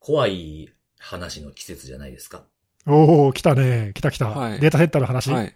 [0.00, 0.68] 怖い
[0.98, 2.42] 話の季節じゃないですか。
[2.86, 3.92] おお来たね。
[3.94, 4.28] 来た来た。
[4.30, 5.30] はいデータセンターの話？
[5.30, 5.54] はい。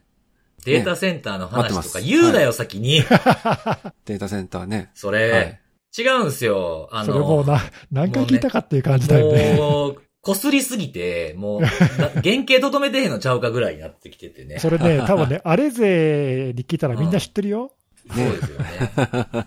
[0.64, 3.02] データセンターの話とか言うなよ、先に。
[4.06, 4.90] データセンターね。
[4.94, 5.60] それ、はい
[5.96, 6.88] 違うんすよ。
[6.90, 7.60] あの、それもうな、
[7.92, 9.54] 何回聞いたかっていう感じだよね。
[9.56, 11.68] もう、こすりすぎて、もう、な
[12.20, 14.58] 原型とどめてへんのちゃうかぐらいになってきててね。
[14.58, 17.76] それね、 多分ね、あれぜに聞いたらみんな知ってるよ。
[18.08, 19.46] そうですよね。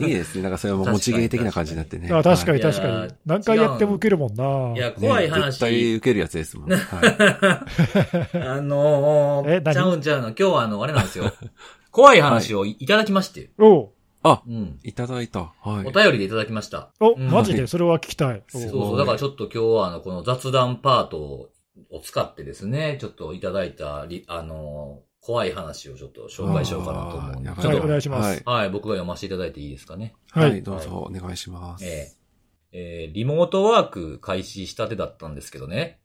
[0.06, 0.42] いいですね。
[0.42, 2.08] なんかそれも持ち芸的な感じになってね。
[2.12, 3.12] あ確かにはい確かいやに。
[3.24, 4.44] 何回やっても受けるもんな。
[4.76, 5.58] いや、ね怖い話。
[5.58, 6.70] 絶対受けるやつですもん。
[6.72, 6.82] はい。
[8.38, 9.74] あのー、え何？
[9.74, 11.32] ちゃうんちゃうの、今日はあの、あれなんですよ。
[11.90, 13.50] 怖い話をいただきまして。
[13.58, 13.88] おう
[14.22, 14.78] あ、うん。
[14.82, 15.40] いただいた。
[15.40, 15.86] はい。
[15.86, 16.90] お便りでいただきました。
[17.00, 17.66] お、うんマジで？
[17.66, 18.42] それは聞きたい。
[18.54, 18.98] おそうそうそう。
[18.98, 21.50] だからちょっと今日はあの、この雑談パートを
[22.02, 28.28] 使ってですね、ちょっといただいたり、あのー、怖い話をちょっと紹介しようかなと思うんでちょっと、お願いします。
[28.46, 30.14] はいはい、僕が読ませていただいていいですかね。
[30.30, 30.62] ははいい、。
[30.62, 31.84] どうぞお願いします。
[31.84, 32.16] えー
[32.70, 35.98] えーリモートワーク開始したてだったんですけどね。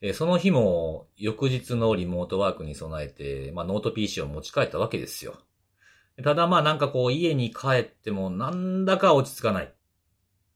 [0.00, 5.34] えーその日も、翌日のリモートワークに備えて、まあ、ノート PC を持ち帰ったわけですよ。
[6.24, 9.72] ただまあなんかこう家に帰ってもなんだか落ち着かない。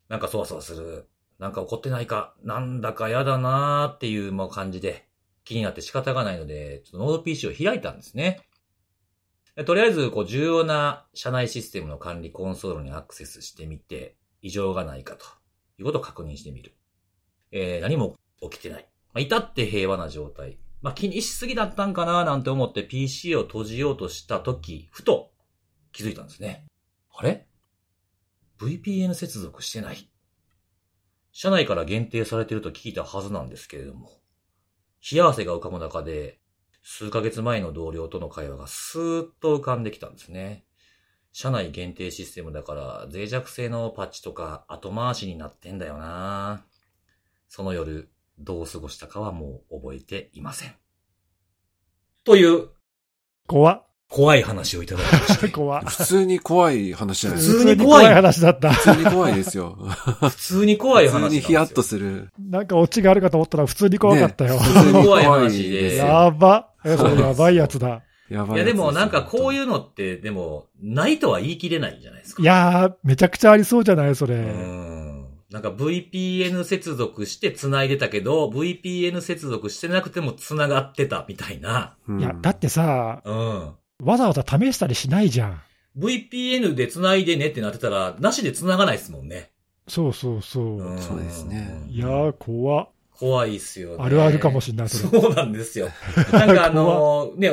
[0.08, 1.06] なんかそわそわする。
[1.38, 2.34] なんか怒ってないか。
[2.42, 5.06] なんだか嫌だなーっていうもう感じで
[5.44, 8.40] 気になって仕方がないので、ちょっとノート PC を開いたんですね。
[9.66, 15.26] とりあえずこう重要な社内システムの管理コンソールにアクセスしてみて、異常がないかと
[15.78, 16.76] いうことを確認してみる。
[17.52, 18.88] えー何も起きてない。
[19.12, 20.58] まあ、至って平和な状態。
[20.82, 25.32] まあ、気にしすぎだったんかななんて思って PC を閉じようとしたとき、ふと
[25.92, 26.64] 気づいたんですね。
[27.14, 27.46] あれ
[28.58, 30.08] ?VPN 接続してない。
[31.32, 34.10] 社内から限定されてると聞いたはずなんですけれども、
[35.10, 36.40] 冷や汗が浮かぶ中で、
[36.82, 40.64] 数ヶ月前の同僚との会話がスーッと浮かんできたんですね。
[41.32, 46.64] 社内限定システムだから脆弱性のパッチとか後回しになってんだよな
[47.48, 50.74] その夜、どう過ごしたかはもう覚えていません。
[52.24, 52.68] という
[53.46, 53.89] 怖っ。
[54.10, 55.48] 怖い話をいただきまして。
[55.54, 55.84] 怖っ。
[55.84, 58.68] 普通に怖い話じゃないです普通に怖い話だった。
[58.68, 58.74] か。
[58.74, 59.78] 普通に怖いですよ。
[60.20, 61.42] 普通に怖い話普なんですよ。
[61.42, 62.28] 通にヒヤッとする。
[62.38, 64.54] なんかオチがあるかと思ったら普通に怖かったよ。
[64.54, 66.70] ね普通に怖い話でやば。
[66.84, 68.02] え、それやばいやつだ。
[68.28, 68.56] やばい。
[68.56, 72.42] いやでもなんかこういううのって、でも、ないとは言い切れないじゃないですか。
[72.42, 74.34] いやー、めちゃくちゃありそうじゃないそれ。
[74.34, 75.26] うん。
[75.50, 81.96] なんか VPN 接続して繋いでたけど、VPN 接続してなくても繋がってたみたいな。
[82.08, 83.70] うんいや、だってさ、うん。
[84.02, 85.62] わざわざ試したりしないじゃん。
[85.98, 89.50] VPN で繋いでねってなってたら、なしで繋がないですもんね。
[89.88, 90.94] そうそうそう。
[90.94, 92.88] んそうですねいやー、怖っ。
[93.20, 93.96] 怖いっすよね。
[93.98, 95.90] あるあるかもしんないそれそうなんですよ。
[96.32, 97.50] なんかあの、ね、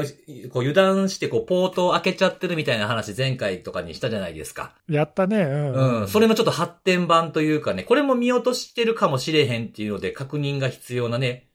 [0.49, 4.75] こう油断してこうポートを開けちゃってるみたいな話前回とかにしたじゃないですか。
[4.87, 5.41] やったね。
[5.41, 6.01] うん。
[6.01, 6.07] うん。
[6.07, 11.46] それのちょっと発展版というかね、これも見落としてるかもしれへんっていうので確認が必要なね、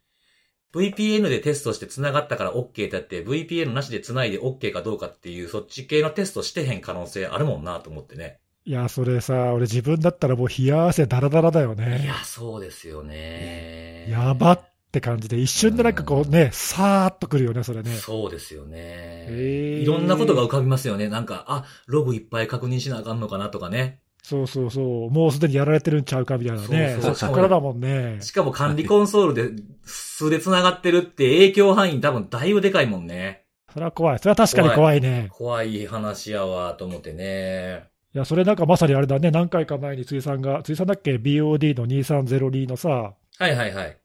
[0.74, 8.38] VPN でテストして繋がったから OK だって、VPN なしで繋いで OK かどうかっていう、そっち系のテストしてへん可能性あるもんなと思ってね。
[8.64, 14.06] いや、それさ、俺自分だったらもう冷や汗ダラダラだよいねや。、そうですよね。
[14.08, 14.60] やばっ
[14.92, 17.90] て感じで、一瞬でなんかこうね、さーっとくるよね、それね。
[17.96, 19.26] そうですよね。
[19.30, 21.08] いろんなことが浮かびますよね。
[21.08, 24.00] なんか、あ、ログいっぱい確認しなあかんのかなとかね。
[24.22, 25.10] そうそうそう。
[25.10, 26.98] もうすでにやられてるんちゃうかみたいなね。
[27.00, 28.18] そっからだもんね。
[28.20, 33.44] しかも管理コンソールで数で繋がってるって影響範囲多分だいぶでかいもんね。
[33.72, 34.18] それは怖い。
[34.18, 35.28] それは確かに怖いね。
[35.30, 37.84] 怖い話やわ、と思ってね。
[38.14, 39.30] いや、それなんかまさにあれだね。
[39.30, 44.01] 何回か前に辻さんが、辻さんだっけ ?BOD の2302のさ、はいはいはい。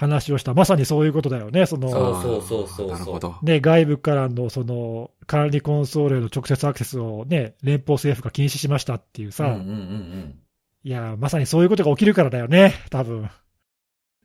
[0.00, 0.54] 話をした。
[0.54, 1.66] まさにそういうことだよね。
[1.66, 3.34] その、そうそうそうそうなるほど。
[3.42, 10.34] ね、外部からのその管理コンソールへの直接アクセスをね、連邦政府が禁止しましたっていうさ、うんうんうんうん。
[10.84, 13.28] いや、まさにそういうことが起きるからだよね、多分。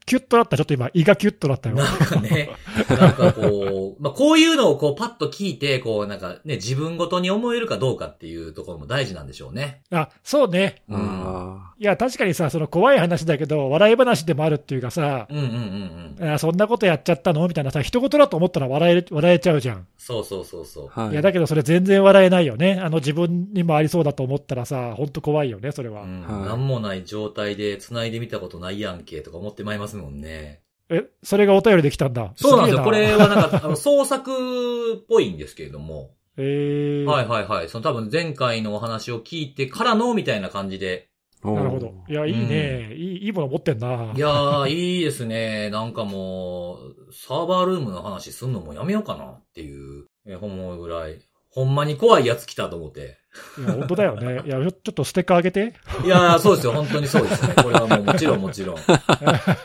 [0.06, 1.76] キュッとなった、ちょっと今、胃がキュッとなったよ。
[1.76, 2.52] なんかね、
[2.90, 9.82] なんかこう、 まあ、こういうのをこうパッと聞いて、こうなんかね、自分ごとに思えるかどうかっていうところも大事なんでしょうね。
[9.92, 10.84] あ、そうね。
[10.90, 10.98] うん。
[10.98, 16.34] あいや、確かにさ、その怖い話だけど、笑い話でもあるっていうかさ、うんうんうんうん。
[16.34, 17.48] あそんなことやっちゃったの？
[17.48, 19.88] みたいなさ、一言だと思ったら笑え、笑えちゃうじゃん。
[19.98, 20.88] そうそうそうそう。
[20.88, 21.14] ーはい。
[21.14, 22.80] いや、だけどそれ全然笑えないよね。
[22.80, 26.04] あの自分にもありそうだと思ったらさ、ほんと怖いよね、それは。
[26.04, 26.22] うん。
[26.22, 30.62] はいなんもない状態で繋いでみたことないやんけとか思ってまいりますもんね。
[30.90, 32.34] え、それがお便りできたんだ。
[32.36, 32.84] そうなんですよ。
[32.84, 36.12] これはなんか、あの、創作っぽいんですけれども。
[36.38, 37.70] えー、はいはいはい。
[37.70, 41.10] その多分前回のお話を聞いてからのみたいな感じで。
[41.44, 41.94] なるほど。
[42.10, 43.26] いや、いいね、いい。
[43.26, 44.14] いいもの持ってんな。
[44.16, 45.70] いやー、いいですね。
[45.70, 51.20] なんかもう、サーバールームの話すんのもやめようかなっていう、え思うぐらい。
[51.56, 53.18] ほんまに怖いやつ来たと思って。
[53.58, 54.42] いや、本当だよね。
[54.46, 55.74] いや、ちょちょっとステッカーあげて。
[56.04, 56.74] いやー、そうですよ。
[56.74, 57.56] 本当にそうですね。
[57.64, 58.78] これはもうもちろんもちろん。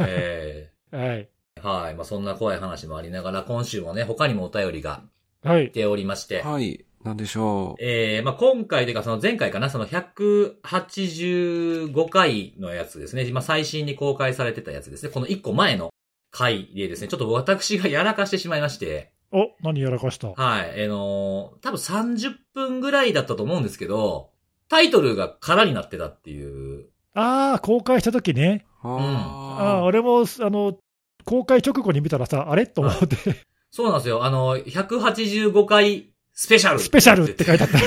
[0.00, 1.28] えはい。
[1.60, 1.94] ーはい。
[1.96, 5.02] まあ、そんな怖い話もありながら、今週もね、他にもお便りが
[5.42, 5.72] はい来。
[5.72, 6.42] ておりまして。
[6.42, 6.84] はい。
[7.02, 13.24] なんでしょえー、まあ、今回というか、その前回かな、その185回のやつですね。
[13.24, 15.12] 今最新に公開されてたやつですね。
[15.12, 15.90] この1個前の
[16.30, 24.30] 回でですね、ちょっと私がやらかしてしまいまして、お、何やらかしたはい、あのー多分30分ぐらいだったと思うんですけど、
[24.68, 26.86] タイトルが空になってたっていう。
[27.14, 28.66] ああ、公開した時ね。
[28.84, 28.88] う。
[28.88, 28.90] あ
[29.60, 30.76] あ、あ俺も、あの、
[31.24, 32.66] 公開直後に見たらさ、あれ？
[32.66, 33.16] と思って、
[33.70, 34.24] そうなんですよ。
[34.24, 36.78] あの、185回スペシャル。
[36.78, 37.78] スペシャルって書いてあった。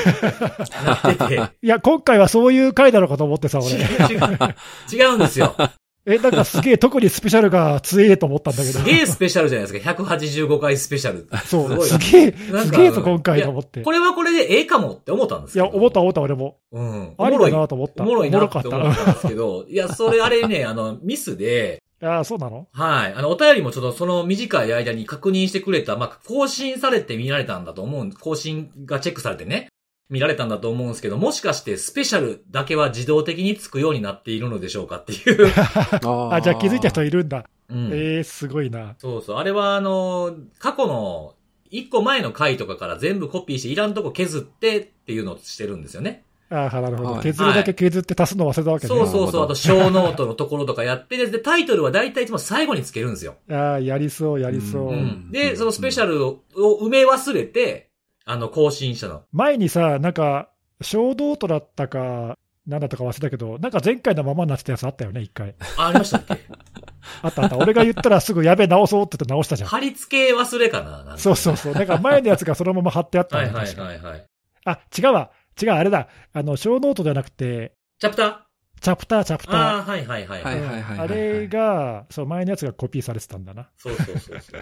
[0.84, 1.42] なってて。
[1.62, 4.16] いや、今回はそういう回だろうかと思ってさ、違う俺。
[4.16, 5.56] 違う違うんですよ。
[6.06, 8.80] え、なんかすげえ、特にスペシャルが強えと思ったんだけど。
[8.80, 9.92] すげえスペシャルじゃないですか。
[9.94, 11.30] 185回スペシャル。
[11.46, 13.82] そう、すごいすげえ、なんかすげえぞ、今回と思って。
[13.82, 15.66] これはこれでええかもって思ったんですけど。
[15.66, 16.58] いや、思った思った、俺も。
[16.74, 17.14] うん。
[17.18, 18.04] ありだなと思った。
[18.04, 22.18] おもろいなっって思ったんですけど、いや、それあれね、あの、ミスで、た。
[22.18, 22.68] ああ、そうなの？
[22.74, 23.14] はい。
[23.14, 29.70] あの、お便りもちょっとその短い間に確認してくれた、まあ、更新されて見られたんだと思う、更新がチェックされてね、
[30.14, 35.52] 見られたんだと思うんですけど、もしかしてスペシャルだけは自動的につくようになっているのでしょうかっていう。
[36.06, 37.50] ああ、じゃあ気づいた人いいるんだ。
[37.68, 37.90] うん。
[37.92, 38.94] ええすごいな。
[39.00, 39.38] そうそう。
[39.38, 41.34] あれはあの、過去の、
[41.72, 46.26] 一個前の回とかから全部コピーして、いらんとこ削ってっていうのをしてるんですよね。
[46.52, 47.12] ああ、なるほど。
[47.14, 48.88] はい削るだけ削って足すの忘れたわけね。
[48.90, 49.18] そうそうそう。
[49.18, 53.38] なるほどあと、小ノートのところとかやって、で、タイトルは大体いつも最後につけるんですよ。
[53.50, 54.82] ああ、やりそう、やりそう。
[54.90, 54.96] うんう
[55.30, 55.32] ん。
[55.32, 57.90] で、そのスペシャルを埋め忘れて、
[58.26, 59.24] あの、更新したの。
[59.32, 60.50] 前にさ、なんか、
[60.82, 65.56] 小道とだったか、なんだったか忘れたけど、なんか前回のままになってたやつあったよね、一回。
[65.78, 66.38] あ、ありましたっけ？
[67.22, 67.58] あったあった。
[67.58, 69.70] 俺が言ったらすぐやべえ直そうって言って直したじゃん。
[69.70, 71.74] 貼り付け忘れかななそうそうそう。
[71.74, 74.26] なんか前のやつがそのまま貼ってあったはいはいはいはい。
[74.66, 75.32] あ、違うわ。
[75.62, 76.08] 違う、あれだ。
[76.32, 78.38] あの、ショーノートじゃなくて、チャプター？
[78.84, 79.56] チャプター、チャプター。
[79.56, 80.44] ああ、はいはいはい。
[80.44, 83.70] はいはいはいはいあれが、そう、前のやつがコピーされてたんだな。
[83.78, 84.62] そうそうそうそうそう。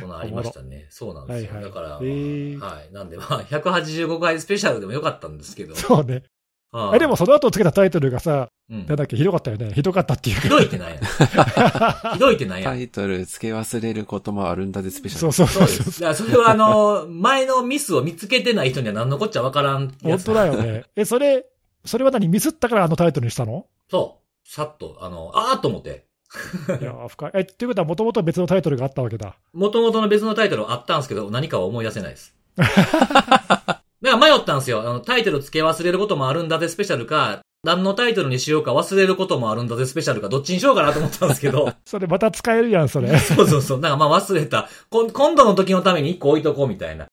[0.00, 0.86] そんなんありましたね。
[0.88, 1.52] そうなんですよ。
[1.52, 2.92] はいはいだから、へーはい。
[2.94, 5.76] なんでまあ、185回スペシャルでもよかったんですけど。
[5.76, 6.14] そうね。
[6.14, 6.24] はい
[6.72, 9.72] あでも、その後つけたタイトルがさ、うんなんだっけ、ひどかったよね。
[9.74, 10.42] ひどかったっていうか。
[10.42, 11.00] ひどいってなんや。
[12.14, 12.76] ひどいってなんやタ。
[12.76, 15.32] イトル付け忘れることもあるんだでスペシャル。
[15.32, 16.00] そうそうそうそうです。
[16.00, 20.26] だからそれはあの、前のミスを見つけてない人には何のこっちゃわからんやつ。
[20.26, 20.84] 本当だよね。
[20.94, 21.44] え、それ、
[21.84, 23.66] それは何ミスったからあのタイトルにしたの？
[23.90, 24.48] そう。
[24.48, 26.06] さっと、あの、あーっと思って。
[26.80, 27.30] いや、深い。
[27.34, 29.36] え、っていうことはもともと別のタイトルがあったわけだ。
[29.52, 32.34] 元々の別のタイトルあったんですけど、何かは思い出せないです。
[32.56, 34.80] だから迷ったんですよ。
[34.80, 41.72] あの、タイトル付け忘れることもあるんだぜスペシャルか、何のタイトルにしようか忘れることもあるんだぜスペシャルか、どっちにしようかなと思ったんですけど。
[41.84, 43.18] それまた使えるやん、それ。
[43.18, 43.80] そうそうそう。
[43.80, 44.68] なんかまあ忘れた。
[44.90, 47.06] 今度の時のために一個置いとこうみたいな、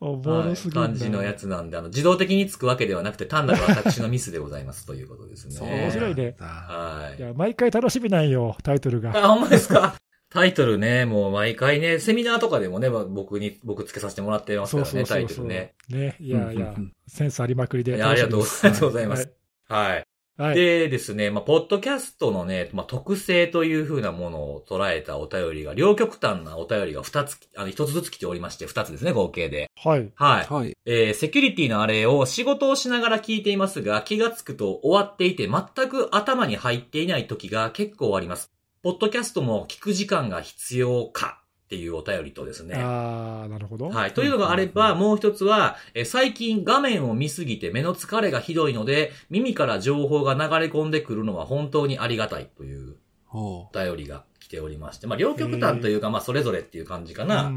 [0.00, 5.54] おもはいろすぎるな感じのやつなんで、あの、自動的につくわけではなくて、単なる私のミスでございますということですね。
[5.56, 7.22] そう面白いねだはいい。
[7.22, 9.12] や、毎回楽しみなんよ、タイトルが。
[9.16, 9.96] あ、ほんまですか
[10.30, 15.46] タイトルね、もう毎回ね、セミナーとかでもね、まあ僕に、僕つけさせてもらってますそうからね、タイそうそうそう。
[15.46, 15.74] トルね。
[15.88, 16.16] ね。
[16.18, 16.74] いやいや
[17.06, 19.30] センスありまくりでいやありがとうございますありがとうございます
[19.68, 19.92] はい。
[19.92, 20.04] はい。
[20.36, 20.54] はい。
[20.56, 29.70] でですね、まあ、ポッドキャストのね、まあ、特性という風なものを捉えたお便りが、両極端なお便りが二つ、あの、一つずつ来ておりまして、二つですね、合計で。
[29.76, 30.10] はい。
[30.16, 30.46] はい。
[30.52, 30.76] はい。
[30.86, 38.50] えーセキュリティのあれを仕事をしながら聞いていますが、気がつくと終わっていて、全く頭に入っていない時が結構あります。
[38.82, 42.74] ポッドキャストも聞く時間が必要かっていうお便りとですね。
[42.76, 43.88] あー、なるほど。
[43.88, 44.14] はい。
[44.14, 52.96] というのがあれば、もう一つは、えー最近画面を見すぎて目の疲れがひどいので、耳から情報が流れ込んでくるのは本当にありがたいという
[53.32, 57.50] お便りが来ておりまして、まあ、両極端というか、まあ、それぞれっていう感じかな。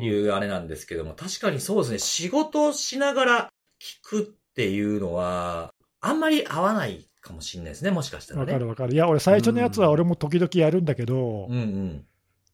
[0.00, 4.22] いうあれなんですけども、確かにそうですね、仕事をしながら聞くっ
[4.54, 8.52] ていうのは、あんまり合わないかもしれないですね、もしかしたらね。
[8.52, 8.94] わかるわかる。
[8.94, 12.04] いや、俺最初のやつは俺も時々やるんだけど、うんうん。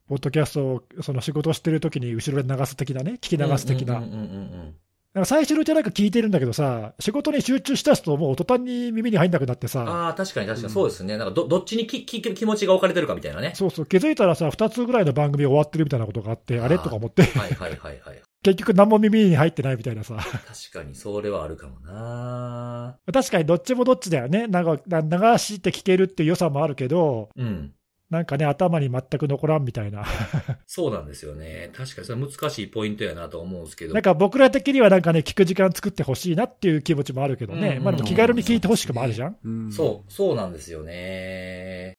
[0.08, 3.98] ポッドキャストを、その仕事してる時に後ろで流す的なね、聞き流す的な。
[3.98, 4.75] うんうんうんうん
[5.16, 9.70] なんか最初のうちはなんか聞いてるんだけどさ、仕事に集中した人もう途端に耳に入んなくなってうん。
[9.70, 11.16] さ、ああ、確かに確かにそうですね。
[11.16, 13.52] なんかど、どっちにきき気持ちが置かれてるかみたいなね。
[13.54, 18.22] そうそう、気づいたらさ、2つぐらいの番組終わってるみたいなことがあって、あれとか思って、はいはいはいはい。
[18.42, 24.46] 結局何も耳に入ってないみたいなさ、確かにそれはあるかもな確かにどっちもどっちだよね。
[24.48, 27.72] なんかな流して聞けるっていう良さもあるけど、うん。
[28.10, 30.04] なんかね、頭に全く残らんみたいな。
[30.66, 31.70] そうなんですよね。
[31.75, 33.94] 確かにそれは難しいポイントやなと思うんですけど。
[33.94, 37.64] なんか僕ら的にはなんかね、聞く時間作ってほしいなっていう気持ちもあるけどうんうん。
[37.64, 39.36] ねまあでも気軽に聞いてほしくもあるじゃん。
[39.44, 41.94] うんそう、そうなんですよね。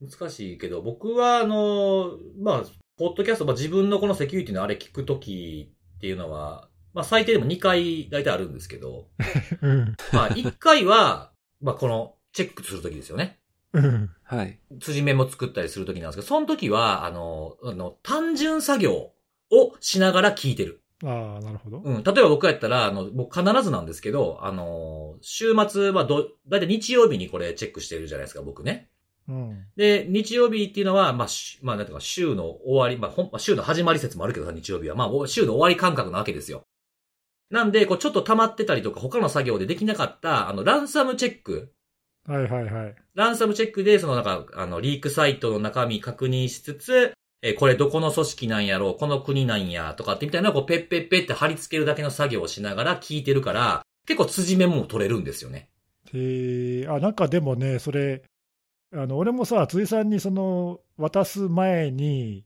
[0.00, 2.64] 難しいけど、僕は、あの、まあ、
[2.96, 9.08] ポッドキャスト、まあ、自分のこのセキュリティのあれ聞くときっていうのは、まあ最低でも2回大体あるんですけど、
[9.62, 9.96] うん。
[10.12, 13.39] まあ1回は、まあこのチェックするときですよね。
[13.72, 14.10] うん。
[14.24, 14.58] はい。
[14.80, 19.12] 辻面も作ったりするときなんですけど、その時は、あの、あの、単純作業
[19.50, 20.82] をしながら聞いてる。
[21.04, 21.78] ああ、なるほど。
[21.78, 22.02] うん。
[22.02, 28.90] 例えば僕やったら、あの、僕必ずなんですけど、あの、週末はど、だいたい日曜日にこれチェックしてるじゃないですか、僕ね。
[29.28, 29.66] うん。
[29.76, 34.96] で、日曜日っていうのは、まあ、しまあ、なんていうか、週の終わり、まあ、ほんまあ週の始まり説もあるけどさ、日曜日は。
[34.96, 36.64] まあ、お週の終わり感覚なわけですよ。
[37.50, 41.72] なんで、こう、ちょっと溜まってたりとか、他の作業でできなかった、あの、ランサムチェック。
[42.26, 42.94] はいはいはい。
[43.14, 47.12] ランサムチェックで、そのなんか、あの、リークサイトの中身確認しつつ、
[47.42, 55.70] えーこれどこの組織なんやろう、この国なんや、とかってみたいなこう、ペッペッペって貼り付けるだけの作業をしながら聞いてるから、結構辻面も取れるんですよね。
[56.12, 58.22] へえ、あ、なんかでもね、それ、
[58.92, 62.44] あの、俺もさ、辻さんにその、渡す前に、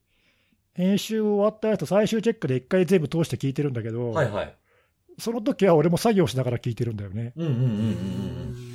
[0.75, 4.55] 編集終わったやつ最終チェックで一回全部通して聞いてるんだけど、はいはい。
[5.17, 7.33] その時は俺も作業しながら聞いてるんだよね。
[7.37, 8.74] うんうんうんうんうん。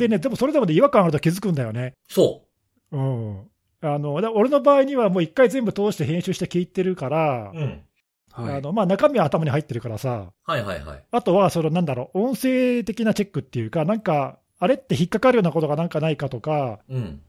[0.00, 1.94] でね、でもそれでもね、違和感あると気づくんだよね。
[2.08, 2.42] そ
[2.92, 3.50] うん。
[3.82, 7.82] あの、だ俺の場合にはもう一回全部通して編集して聞いてるからう。、うん。
[8.32, 8.56] はい。
[8.56, 11.04] あの、まあ中身は頭に入ってるからさ、はいはいはい。
[11.10, 17.20] あとはそのなんだろう、音声的なチェックっていうか、なんか、あれって引っかかるようなことがなんかないかとか、うん。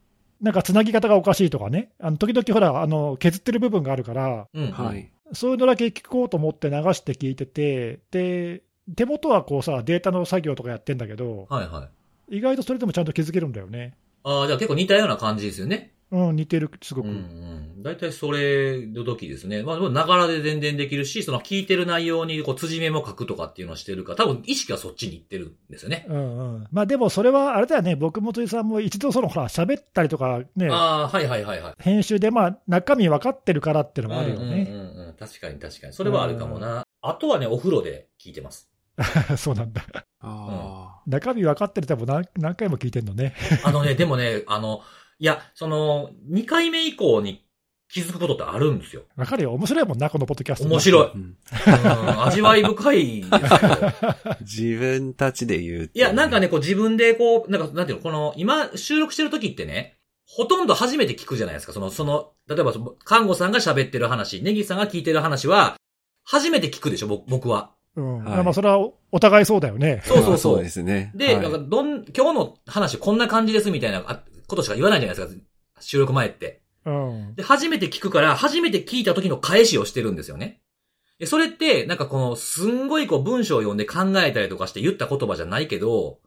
[0.41, 4.71] なんかつなぎ方がおかしいとかね、あの時々ほら、あの削ってる部分があるから、うん、うん。
[4.71, 5.11] はい。
[5.33, 8.63] そういうのだけ聞こうと思って流して聞いてて、で、
[8.95, 11.89] 手元はこうさ、データの作業とかやってんだけど、はいはい。
[12.31, 13.93] 意外とそれでもちゃんと気づけるんだよね。
[14.23, 15.93] ああ、じゃあ結構似たような感じですよね。
[16.11, 17.07] うん、似てる、すごく。
[17.07, 17.17] うんう
[17.79, 17.83] ん。
[17.83, 19.63] だいたいそれの時ですね。
[19.63, 26.05] まあ、ながらで全然できるし、その聞いてる内容にこう、辻目も書くとかっていうのをしてるから、多分意識はそっちに行ってるんですよね。
[26.09, 31.73] うんうん、まあでもそれはあれだよね、僕も辻さんも一度、そのほら、喋ったりとかね、ああ、はいはいはいはい。
[31.79, 34.67] 編集でまあ中身分かってるからっていうのもあるよね。
[34.69, 35.13] うんうんうんうん。
[35.17, 35.93] 確かに確かに。
[35.93, 36.85] それはあるかもな。
[37.01, 38.70] あとはね、お風呂で聞いてます。
[39.37, 39.83] そうなんだ。
[40.21, 43.35] あ中身分かってるとも何何回も聞いてんのね。
[43.63, 44.81] あのね、でもね、あの、
[45.19, 47.45] いや、その、2回目以降に
[47.91, 49.03] 気づくことってあるんですよ。
[49.15, 50.69] わかるよ、面白いもんな、このポッドキャスト。
[50.69, 51.11] 面白いあ。。
[51.13, 54.35] うんうん味わい深いですけど。
[54.41, 55.97] 自分たちで言うと。
[55.97, 61.73] いや、なんかね、こう自分でこう、なんか、なんていうの、この、今、収録してる時ってね、ほとんど初めて聞くじゃないですか。
[61.73, 65.75] その、その、例えば、看護さんが喋ってる話、ネギさんが聞いてる話は、
[66.23, 67.71] 初めて聞くでしょ、僕僕は。
[67.95, 70.01] うんはいまあそれはおお互いそうだよね。
[70.05, 71.11] そうそうそうまあそうですね。
[71.15, 75.41] で、はいなんか、どん、今日の話こんな感じですみたいなあことしか言わないじゃないですか。
[75.79, 76.61] 収録前って。
[76.85, 77.35] うん。
[77.35, 80.61] で、初めて聞くから、初めて聞いた時の返しをしてるんですよね。
[81.19, 86.19] でそれって、なんかこの、すんごいこう文章を読んで考えたりとかして言った言葉じゃないけど、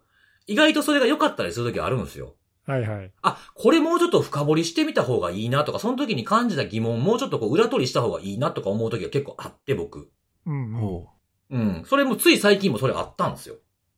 [0.46, 2.34] 意外とそれが良かったりする時あるんですよ。
[2.66, 3.10] はいはい。
[3.22, 10.10] あ、これもうちょっと深掘りしてみた方がいいなとか、その時に感じた疑問もうちょっとこう裏取りした方がいいなとか思う時が結構あって、僕。
[10.46, 10.80] うん、うん。
[10.80, 11.08] ほ
[11.50, 11.82] うん。
[11.86, 13.56] それもつい最近もそれあったんですよ。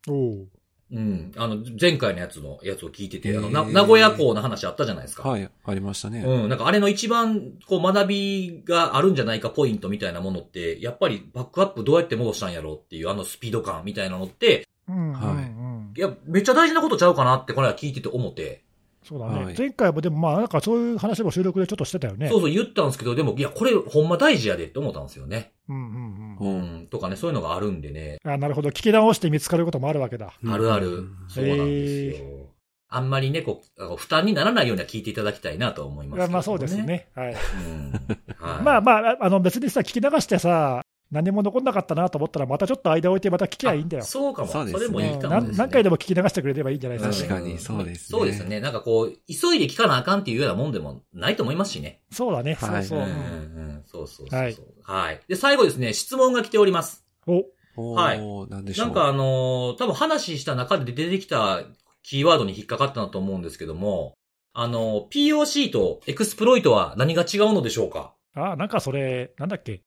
[0.08, 0.48] おう
[0.92, 1.32] うん。
[1.36, 5.28] あの、前回のやつのやつを聞いてて、あの、名古屋港の話あったじゃないですか。
[5.28, 6.22] うはい、ありましたね。
[6.24, 6.48] うん。
[6.48, 18.62] なんかあれの一番、こう学びがあるんじゃないかポイントみたいなものって、やっぱりバックアップどうやって戻したんやろうっていうあのスピード感みたいなのって、うん、はいうんうんいや、めっちゃ大事なことちゃうかなってこの間聞いてて思って。
[19.02, 22.28] そうだね、はい前回もでもまあなんかそういう話も収録でちょっとしてたよね。
[22.28, 25.52] そうそう言ったんですけど、でも、いや、これほんま大事やでって思ったんですよね。
[25.68, 26.44] うんうんう。
[26.44, 26.86] うんん。
[26.88, 28.18] とかね、そういうのがあるんでね。
[28.24, 30.32] あなるほど、聞き直して見つかることもあるわけだ。
[30.42, 31.16] うんあるあるうん。
[31.28, 32.56] そうなんですよ。
[32.88, 36.76] あんまりね、こう負担にならないようには聞いていただきたいなとは思いますけど、いやまあそうです。
[36.76, 37.08] ね。
[37.14, 37.34] はい。
[37.34, 37.92] うん。
[38.38, 44.04] はい、 まあまあ、あの別にさ、聞き流してさ、何も残んなかったなと思ったら、またちょっと間置いて、また聞きゃいいんだよ。
[44.04, 44.48] そうかも。
[44.48, 45.54] そうですねそれもいいかもね。
[45.56, 48.60] 何回でも聞き流してくれればいいんじゃないですか、確かにそうですねそうですね。
[48.60, 52.00] なんかこう、急いで聞かなあかんっていうようなもんでもないと思いますしね。
[52.10, 53.08] そうだね、はいそうそう。
[53.08, 53.16] うんうんう
[53.78, 53.82] ん。
[53.86, 54.66] そうそうそうそう。
[54.82, 55.18] ははいい。
[55.28, 57.04] で、最後ですね、質問が来ております。
[57.26, 57.44] お
[57.76, 58.86] おはいー、なんでしょう。
[58.86, 61.62] なんかあのー多分話した中で出てきた
[62.02, 64.14] キーワードに引っかかったなと思うんですけども、
[64.54, 69.82] あのー POC とエクスプロイトは何が違うのでしょうかあなんかそれ、なんだっけ、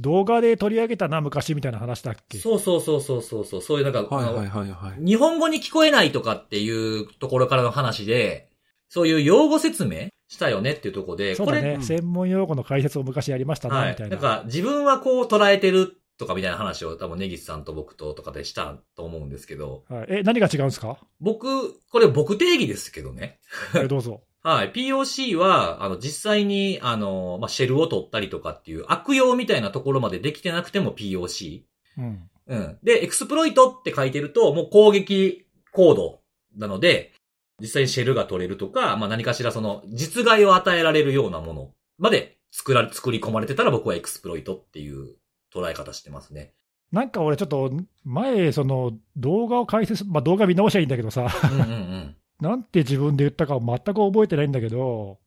[0.00, 2.38] 動画で取り上げたな、昔みたいな話だっけ？
[2.38, 5.04] そうそうそうそうそうそう、そういうなんか、はいあのはいはいはい。
[5.04, 8.48] 日本語に聞こえないとかっていうところからの話で、
[8.88, 13.90] そういう用語説明したよねっていうところで、これ、そうだね、専門用語の解説を昔やりましたな、はい。
[13.90, 14.16] みたいな。
[14.16, 20.98] なんか、自分はこう捉えてるとかみたいな話を多分ネギスさんと僕ととかでしたと思うんですけど、はい、え、何が違うんですか？
[21.20, 23.38] 僕、これ僕定義ですけどね。
[23.74, 24.22] えどうぞ。
[24.42, 24.72] はい。
[24.72, 31.62] PoC は、あの、実際に、あの、まあ、シェルを取ったりとかっていう悪用みたいなところまでできてなくても POC。
[31.98, 32.30] うん。
[32.46, 32.78] うん。
[32.82, 36.20] で、エクスプロイトって書いてると、もう攻撃コード
[36.56, 37.12] なので、
[37.60, 45.16] 実際にシェルが取れるとか、まあ、何かしらその、実害を与えられるようなものまで作られ、作り込まれてたら僕はエクスプロイトっていう
[45.54, 46.54] 捉え方してますね。
[46.92, 47.70] なんか俺ちょっと
[48.04, 52.16] 前、その動画を解説、まあ動画見直しゃいいんだけどさ、うんうんうん。
[52.40, 55.18] なんて自分で言ったか全く覚えてないんだけど、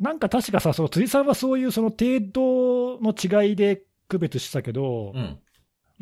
[0.00, 5.38] なんか確かさ、その辻さんはそういうその程度の違いで区別してたけど、うん。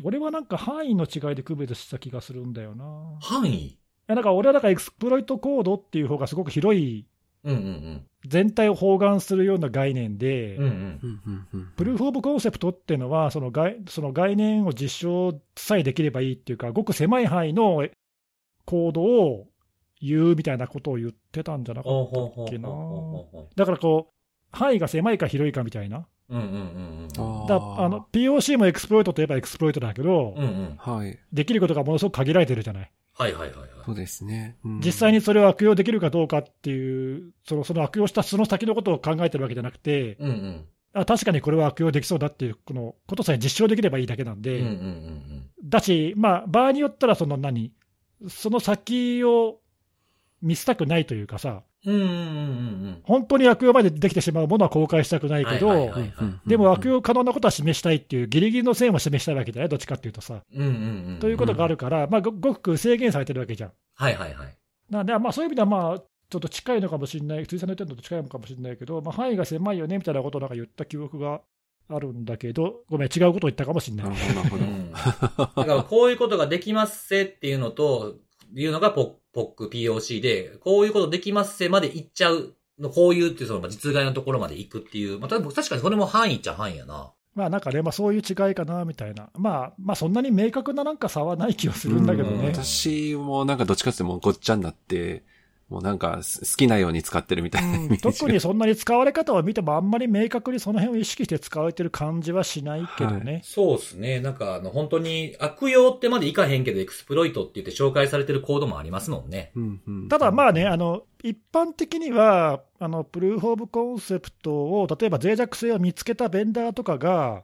[0.03, 2.83] 俺はなんか範囲の違いで区別した気がするんだよな。
[3.21, 3.77] い範囲？
[4.07, 7.05] や、なんか俺はだからエクスプロイトコードっていう方がすごく広い、
[7.43, 10.63] うんうん全体を包含するような概念で、うん。
[10.63, 10.75] うんうん。
[10.75, 17.87] うんうんうんプルーフ・オブ・コンセプトっていうのはその概、その概念を実証さえできればいいっていうか、ごく狭い範囲の
[18.65, 19.47] コードを
[20.01, 22.69] 言うみたいなことを言ってたんじゃなかったっけな。
[23.55, 24.13] だからこう、
[24.51, 26.07] 範囲が狭いか広いかみたいな。
[26.29, 30.75] POC も exploit といえば exploit だけど、うんうん。
[30.77, 31.19] はい。
[31.31, 32.91] できることがものすごく限られてるじゃない。
[33.13, 33.69] はいはいはいはい。
[33.85, 34.57] そうですね。
[34.65, 40.65] うん実際にそれを悪用できるかどうかっていう、そのその悪用したその先のことを考えてるわけじゃなくて、うんうん。
[40.93, 44.63] あ確かにこれは悪用できそうだっていうこのことさえ実証できればいいだけなんで、
[45.63, 47.73] だし、まあ、場合によったらその何、
[48.29, 49.59] その先を
[50.45, 55.91] 見せたくないというかさ、本当に悪用までできてしまうものは公開したくないけど、
[56.45, 60.41] でも悪用可能なことは示したいっていう、ギリギリの線を示したいわけだよ、どっちかっていうとさ。
[61.19, 63.71] ということがあるから、まあ、ごごく制限されてるわけじゃん。
[63.95, 64.57] はいはいはい。
[64.89, 71.41] なんで、まあ、そういう意味では、まあ、ちょっと近いのかもしれない、辻さんの言ってるのと近いのかもしれないけど、まあ、範囲が狭いよねみたいなことをなんか言った記憶が
[71.89, 74.09] あるんだけど、ごめん、違うことを言ったかもしれな。
[74.09, 74.65] ないなるほど。
[74.65, 74.91] うん。
[74.91, 78.15] だからこういうことができますせっていうのと、
[78.53, 87.11] いうのがポッポック POC で、こういうことできますせまで行っちゃうの、こういうっていうその実害のところまで行くっていう、まあ、た確かにそれも範囲っちゃ範囲やな。
[87.33, 92.47] まあなんかね、まあ、そういう違いかなみたいな、まあ、まあそんなに明確ななんか差はない気はするんだけどうんね。
[92.47, 95.25] 私もなんかどっちかっていうともうごっちゃになって、
[95.69, 103.41] もうなんかす好きなように使ってるみたいなイメージが特にそんなに使われ方を見ても、あんまり明確にその辺を意識して使われてる感じはしないけどね。
[103.43, 104.19] そうですね。
[104.19, 109.51] なんかあの本当に悪用ってまでいかへんけどエクスプロイトって言って紹介されてるコードもありますもんね。
[109.55, 117.43] うんうんただまあね、あの一般的には、あのプルーフ・オブ・コンセプトを、例えば脆弱性を見つけたベンダーとかが、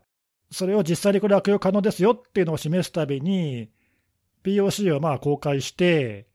[0.51, 3.69] それを実際にこれ悪用可能ですよっていうのを示すたびに、
[4.43, 6.27] POC をまあ公開して、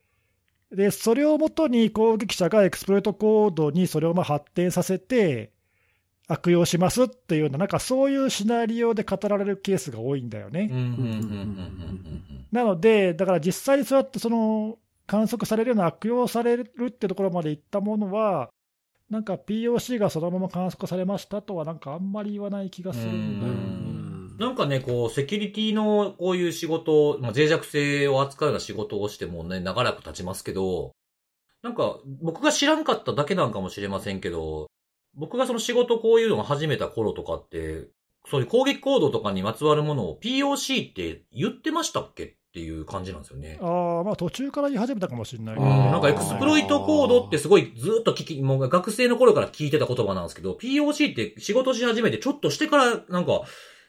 [0.72, 5.52] で、それをもとに攻撃者がエクスプロイトコードにそれをまあ発展させて、
[6.28, 10.68] 悪用しますっていうような、なんかそういうシナリオで語られるケースが多いんだよね。
[12.50, 18.50] なので、だから実際にそうやってその観測されるような悪用されるってところまでいったものは、
[19.08, 23.85] なんか POC がそのまま観測されましたとは、なんかあんまり言わない気がするんだようね。
[24.36, 30.92] んなんかね、こう、セキュリティのこういう仕事、まあ、脆弱性を扱うような仕事をしてもね、長らく経ちますけど、
[31.62, 34.68] なんか、僕が知らんかっただけなんかもしれませんけど、
[35.14, 37.88] 僕がその仕事こういうのを始めた頃とかって、
[38.28, 43.58] そういう攻撃行動とかにまつわるものを POC って言ってましたっけっていう感じなんですよね。
[43.60, 45.90] ああ、まあ途中から言い始めたかもしれないうんね。
[45.90, 53.42] なんかエクスプロイトコードってすごいずっと聞き、もう学生の頃から聞いてた言葉なんですけど、POC って仕事し始めてちょっとしてからなんか、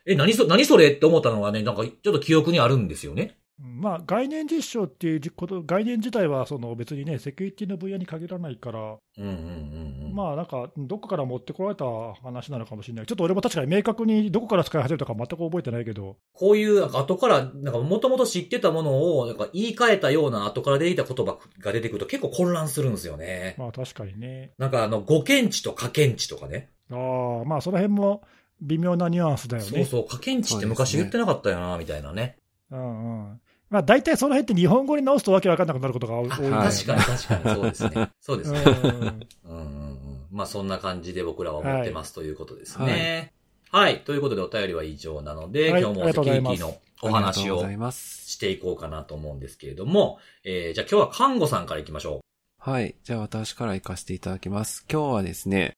[0.07, 3.37] え、何そ、何それって思ったのがね、なんかちょっと記憶にあるんですよね。
[3.59, 10.15] うんまあ概念実証っていうこと、概念自体はその別にね、セキュリティの分野に限らないから、うんうんうんうん。
[10.15, 11.85] まあなんか、どこから持ってこられた
[12.21, 13.05] 話なのかもしれない。
[13.07, 23.55] ちょっと俺も確かに明確にどこから使い始めたか全く覚えてないけど、こういう、なんか後から、なんか元々知ってたものを、なんか言い換えたような後から出てきた言葉が出てくると結構混乱するんですよね。
[23.57, 24.51] まあ確かにね。
[24.59, 26.69] なんかあの、誤検知と可検知とかね。
[26.91, 28.21] ああ、まあその辺も
[28.61, 29.69] 微妙なニュアンスだよね。
[29.69, 32.37] そうそう、可検知って昔言ってなかったよな、みたいなね。
[32.71, 33.41] うんうん。
[33.69, 36.49] まあ大体その辺って日本語に直すとわけわかんなくなることが多いね。
[36.49, 38.11] はい確かに確かにそうですね。
[38.21, 38.63] そうですね。
[38.63, 39.07] うんうんうん
[39.49, 40.27] うん。
[40.31, 43.33] まあそんな感じで僕らは思ってますということですね。
[43.69, 44.01] はい。
[44.01, 47.61] ということでお便りは以上なので、はい今日もセキュリティのお話を。
[47.91, 52.19] していこうかなと思うんですけれども、えー、じゃあ今日は看護さんから行きましょ
[52.59, 52.95] はい。
[53.03, 54.85] じゃあ私から行かせていただきます。
[54.91, 55.73] 今日はですね、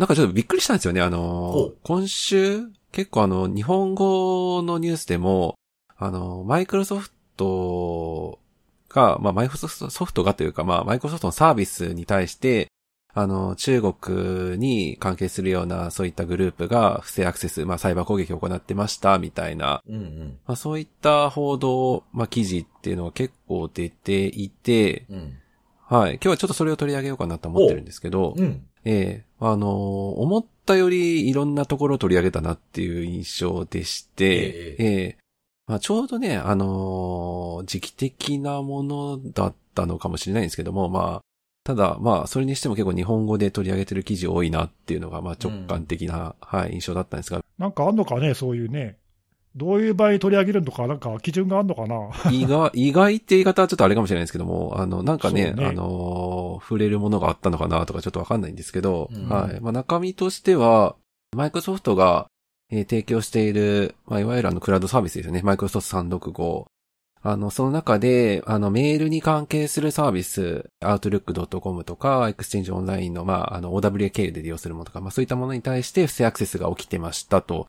[0.00, 1.02] なんかちょっとびっくりしたんですよね。
[1.02, 5.56] あの今週、結構あの、日本語のニュースでも、
[5.94, 8.38] あの、マイクロソフト
[8.88, 12.68] が、まあ、マイクロソフトがというか、まあ、マイクロソフトのサービスに対して、
[13.12, 19.92] あの、中国に関係するような、そういったグループが不正アクセス、まあ、サイバー攻撃を行ってました、みたいな、う。
[19.92, 20.38] うんうん。
[20.46, 25.36] まあ、そういった報道、まあ、記事っていうのは結構出ていて、うん。
[25.90, 26.12] はい。
[26.12, 28.64] 今日はちょっとそれを取り上げようかなと思ってるんですけど、うん。
[28.84, 35.16] ええあのー思ったよりいろんなところを取り上げたなっていう印象でして、えええ
[35.66, 41.24] まあ、ちょうどね、あのー時期的なものだったのかもしれないんですけども、まあ、
[41.64, 48.96] ただ、まあ、それにしても結構日本語で取り上げてる記事多いなっていうのが、まあ、直感的な、はい、印象だったんですが、なんかあんのかね、そういうね。
[49.56, 52.10] どういう場合取り上げるのか、なんか基準があるのかな？
[52.30, 59.60] 意外、意外って言い方はちょっとあれかもしれないですけども、あの、なんかね、ねあのー触れるものがあったのかなとかちょっとわかんないんですけど、うんはい。
[59.60, 60.94] まあ、中身としては、
[61.34, 62.26] マイクロソフトが、
[62.70, 65.40] えー提供している、まあ、いわゆるあの、クラウドサービスですよね。
[65.42, 66.66] マイクロソフト365。
[67.22, 77.66] あの、その中で、あの、メールに関係するサービス、outlook.com とか、Exchange Online の、まあ、あの、OWA 経由で利用するものとか、まあ、そういったものに対して不正アクセスが起きてましたと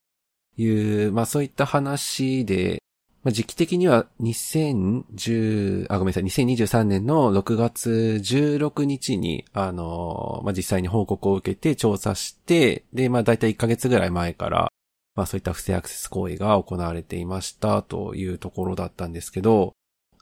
[0.62, 2.82] いう、まあ、そういった話で、
[3.24, 14.72] まあ、時期的には2010、あ、ごめんなさい、2023年の6月16日に、あの、まあ、実際に報告を受けて調査して、で、まあ、だいたい1ヶ月ぐらい前から、
[15.16, 19.74] まあ、そういった不正アクセス行為が行われていましたというところだったんですけど、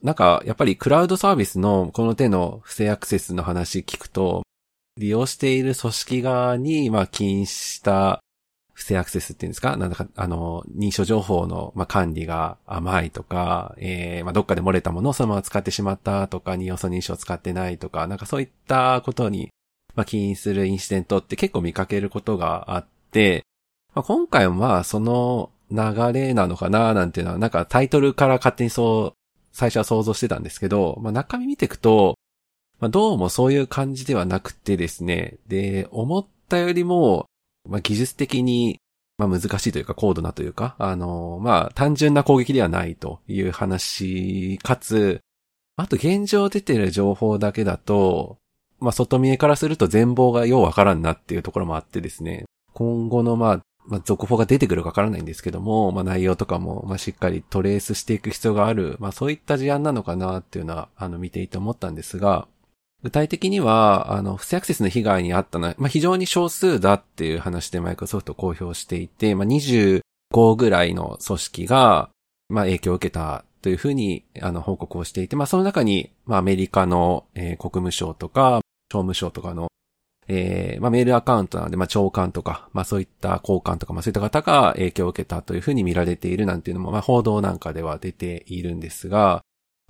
[0.02, 4.44] なんか、やっぱりクラウドサービスのこの手の不正アクセスの話聞くと、
[4.98, 8.22] 利用している組織側に、まあ、起因した
[8.80, 9.76] 不正アクセスっていうんですか？
[9.76, 19.50] なんだか、あの、認証情報の、まあ、管理が甘いとか、えー、まあ、どっかで漏れたものをそのまま使ってしまったとか、二要素認証を使ってないとか、なんかそういったことに、
[19.96, 23.44] まあ、起因するインシデントって結構見かけることがあって、
[23.94, 29.20] まあ、今回はまあ、その流れなのかななんていうのは、なんかタイトルから勝手にそう、
[29.52, 32.16] 最初は想像してたんですけど、まあ、中身見ていくと、
[32.80, 37.26] まあ、どうもそういう感じではなくてですね、で、思ったよりも、
[37.70, 38.80] まあ、技術的に、
[39.18, 45.22] まあ、難しいというか、高度なというか、あの、まあ、単純な攻撃ではないという話、かつ、
[45.76, 48.38] あと現状出てる情報だけだと、
[48.80, 62.48] まあ、外見えからすると全貌がようわからんなっていうところもあってですね、今後のまあ、まあ、続報が出てくるかわからないんですけども、まあ、内容とかも、まあ、しっかりトレースしていく必要がある、まあ、そういった事案なのかなっていうのは、あの、見ていて思ったんですが、
[63.02, 70.02] 具体的には、あの、不正アクセスの被害にあったのは、まあ、非常に少数だっていう話でマイクロソフト公表していて、まあ、25
[70.56, 72.10] ぐらいの組織が、
[72.50, 79.70] まあ、影響を受けたというふうに、あの、報告をしていて、まあ、その中に、まあ、アメリカの、えー国務省とか、商務省とかの、
[80.28, 89.42] えーまあ、メールアカウントなので、まあ、長官とか、まあ、そういった交換とか、まあ、そういった方が影響を受けたというふうに見られているなんていうのも、まあ、報道なんかでは出ているんですが、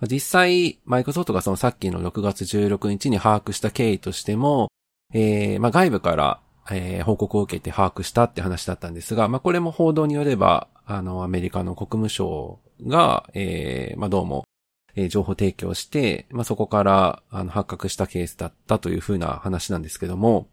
[0.08, 4.72] 実際、マイクロソフトがそのさっきの6月16日に把握した経緯としても、
[5.14, 6.40] えーまあ、外部から、
[6.72, 14.46] えー報告を受けて把握したって話だったんですが、まあ、これも報道によれば、あの、アメリカの国務省が、えーまあ、どうも、
[14.96, 20.48] えー情報提供して、まあ、そこから、あの、発覚したケースだったというふうな話なんですけども、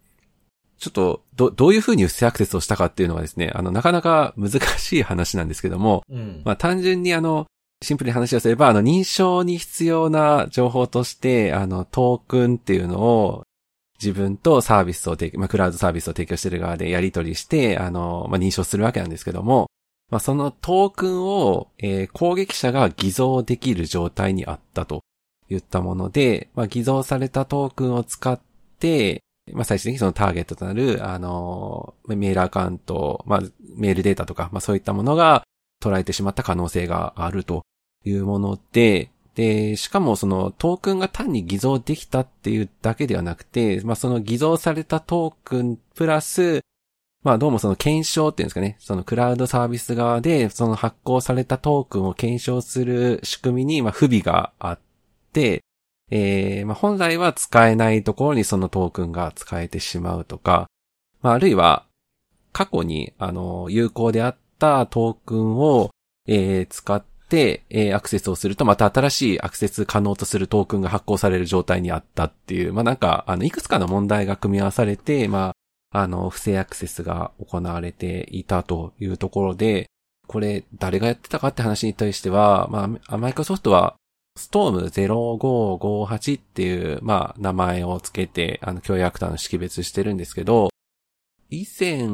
[0.78, 6.42] ちょっと、ど、どういうふうに不正アクセスをしたかっていうのはですね、あの、なかなか難しい話なんですけども、うん。
[6.44, 7.46] まあ単純にあの、
[7.82, 13.42] シンプルに話をすれば、あの、認証に必要な情報として、あの、トークンっていうのを、
[14.00, 19.68] 自分とサービスを提供、まあ、クラウドサービスを提供している側でやり取りして、あの、まあ、認証するわけなんですけども、
[20.10, 25.02] まあ、そのトークンを、えー攻撃者が偽造できる状態にあったと
[25.48, 28.38] 言ったもので、まあ、偽造されたトークンを使っ
[28.78, 33.40] て、まあ、最終的にそのターゲットとなる、あの、メールアカウント、まあ、
[33.76, 35.44] メールデータとか、まあ、そういったものが
[35.82, 37.62] 捉えてしまった可能性があると
[38.04, 46.60] いうもので、で、しかもそのトークンが単に偽造できたっていうだけではなくて、まあ、その偽造されたトークンプラス、
[47.22, 54.78] まあどうもその検証っていうんですかね、そのクラウドサービス側でその発行されたトークンを検証する仕組みにま不備があっ
[55.32, 55.64] て、
[56.10, 60.68] えーまあ本来は使えないところにそのトークンが使えてしまうとか、
[61.20, 61.84] まああるいは
[62.52, 65.90] 過去にあの有効であったトークンを、
[66.26, 75.52] えー使って、えーアクセスをするとまた新しいアクセス可能とするトークンが発行される状態にあったっていう、まあなんかあのいくつかの問題が組み合わされて、まあ
[75.90, 79.88] あの、不正アクセスが行われていたというところで、
[80.26, 83.96] これ、誰がやってたかって話に対しては、まあ、マイクロソフトは、
[84.36, 90.68] ストーム0558っていう、まあ、名前をつけて、あの、共有アクターの識別してるんですけど、
[91.48, 92.08] 以前、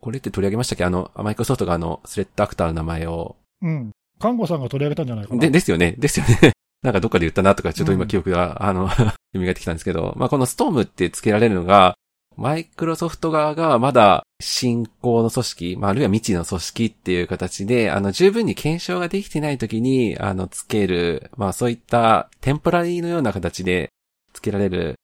[0.00, 0.84] これって取り上げましたっけ？
[0.84, 3.90] あの、マイクロソフトがあの、スレッドアクターの名前を、うん。
[4.18, 5.40] 看護さんが取り上げたんじゃないかな。
[5.40, 5.94] で、ですよね。
[5.98, 6.52] ですよね。
[6.82, 8.88] なんかどっかで言ったなとか、ちょっと今記憶が、あの、
[9.34, 11.94] 蘇ってきたんですけど、まあ、このストームって付けられるのが、
[12.36, 23.90] マイクロソフト側がまだ進行の組織、まあ、あるいは未知の組織っていう形で、あの、十分に検証ができてない時に、あの、付ける、まあ、そういったテンポラリーのような形で
[24.32, 24.94] 付けられる、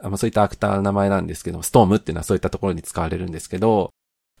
[0.00, 3.90] あまあ、そういったアクターの名前なんですけど、ストームっていうのはそういったところに使われるんですけど、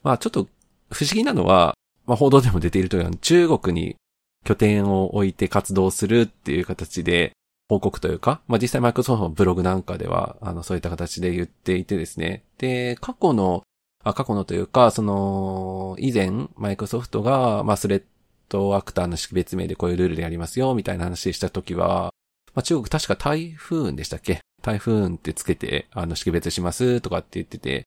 [0.02, 0.48] まあ、ちょっと
[0.90, 1.74] 不思議なのは、
[2.06, 3.96] まあ、報道でも出ているとおり、中国に
[4.44, 7.32] 拠点を置いて活動するっていう形で
[7.68, 12.42] 報告というか、まあ、実際マイクロソフトのブログなんかでは、あの、そういった形で言っていてですね。
[12.58, 13.62] で、過去の、
[14.02, 18.02] あ過去のというか、その、以前、マイクロソフトが、まあ、スレッ
[18.48, 22.12] トアクターの識別名でこういうルールでやりますよ、みたいな話したときは、
[22.54, 24.40] まあ、中国確か台風でしたっけ？
[24.62, 27.84] 台風ってつけて、あの、識別しますとかって言ってて、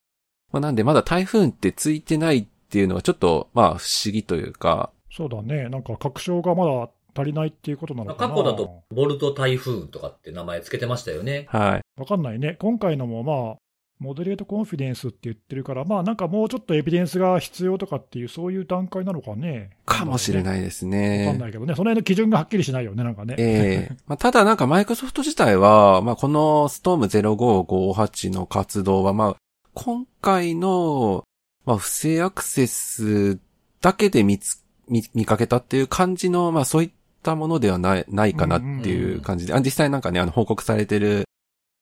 [0.54, 4.92] まあ、なんでまだ台風ってついてないっていうのはちょっと、まあ、不思議というか。
[5.12, 5.68] そうだね。
[5.68, 8.34] なんか確証がまだ足りないっていうことなのかな。
[8.34, 11.48] 過去だと、ボルト台風とかって名前つけてましたよね。
[11.50, 11.82] はい。
[12.00, 12.56] わかんないね。
[12.60, 13.58] 今回のもまあ、
[14.00, 19.70] モデレートコンフィデンスって言ってるから、まあなんかもうちょっとエビデンスが必要とかっていう、そういう段階なのかね。
[19.86, 21.28] かもしれないですね。
[21.28, 21.74] わかんないけどね。
[21.74, 23.36] その辺の基準がはっきりしないよね、なんかね。
[23.38, 29.36] ええー、 まあ、ただなんかマイクロソフト自体は、まあこのストーム0558の活動は、まあ、
[29.74, 31.24] 今回の、
[31.66, 33.40] まあ不正アクセス
[33.82, 41.26] だけで見つ、見、見かけたっていう感じの、まあそういったものではない、ないかなっていう感じで、あ実際なんかね、あの報告されてる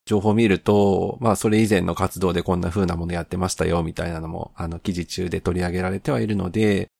[0.05, 6.90] 情報を見ると、まあそれ以前の活動でこんな風なものやってましたよみたいなのも、あの記事中で取り上げられてはいるので、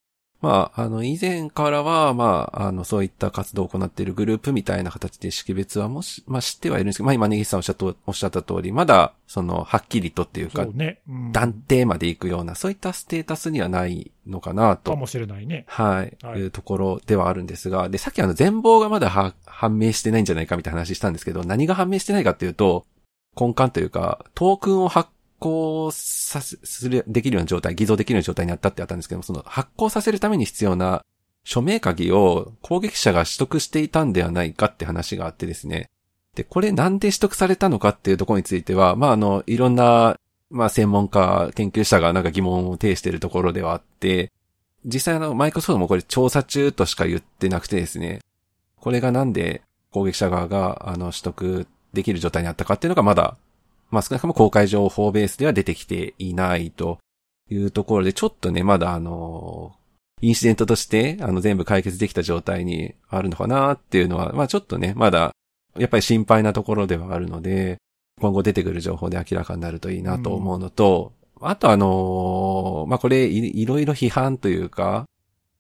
[0.42, 14.92] まあ、あの、以前からは、まあ、あの、そういった活動を行っているグループみたいな形で識別はもし、まあ知ってはいるんですけど、まあ今、ネギさんおっしゃった、おっしゃった通り、まだ、その、はっきりとっていうか、ねうん、断定まで行くような、そういったステータスにはないのかなと。
[14.92, 15.66] かもしれないね。
[15.68, 16.18] はい。
[16.24, 22.86] はい、いうところではあるんですが、で、さっきあの、全貌がまだは判明してないんじゃないかみたいな話したんですけど、何が判明してないかっていうと、
[23.40, 25.10] 根幹というか、トークンを発
[25.42, 31.04] 行させ、する、できるような状態、偽造できるような状態になったってあったんですけども、その発行させるために必要な
[31.44, 35.90] 署名鍵を攻撃者が取得していたんではないかって話があってですね。
[36.36, 40.18] で、これなんで取得されたのかっていうところについては、まあ、あの、いろんな、
[40.50, 44.32] まあ、専門家、研究者がなんか疑問を呈しているところではあって、
[44.86, 48.20] 実際あの、マイクロソフトもこれ調査中としか言ってなくてですね、
[48.80, 53.38] これがなんで攻撃者側が、あの、取得できる状態にあったかっていうのがまだ、
[53.92, 57.00] まあ、少なくとも公開情報ベースでは出てきていないと
[57.50, 59.76] いうところで、ちょっとね、まだあの、
[60.22, 65.32] インシデントとして、あの、全部解決できた状態にあるのかなっていうのは、まあちょっとね、まだ、
[65.78, 67.78] やっぱり心配なところではあるので、
[68.20, 75.06] 今後出てくる情報で明らかになるといいなと思うのと、うん、あとあのまあこれい、いろいろ批判というか、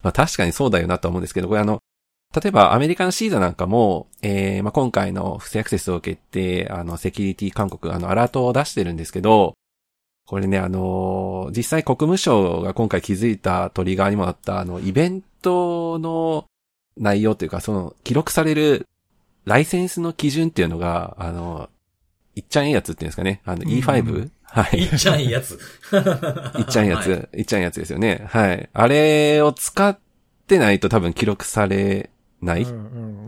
[0.03, 1.80] まあ確かにそうだよなと思うんですけど、これあの、
[2.33, 9.55] 例えばアメリカのシーザなんかも、えー、まあ今回の不正アクセスを受けて、あの、セキュリティ勧告、あの、アラートを出してるんですけど、
[10.25, 16.45] これね、あのー、実際国務省が今回気づいたトリガーにもあった、あの、イベントの
[16.97, 18.87] 内容というか、その、記録される
[19.43, 21.69] ライセンスの基準っていうのが、あの、
[22.35, 23.41] いっちゃんやつっていうんですかね。
[23.43, 24.29] あの、E5?
[24.43, 24.79] はい。
[24.79, 25.59] いっちゃんやつ。
[26.57, 28.25] いっちゃんやつ、い、っちゃんやつですよね。
[28.27, 28.69] はい。
[28.73, 29.97] あれを使っ
[30.47, 32.09] てないと多分記録され
[32.41, 32.65] ない？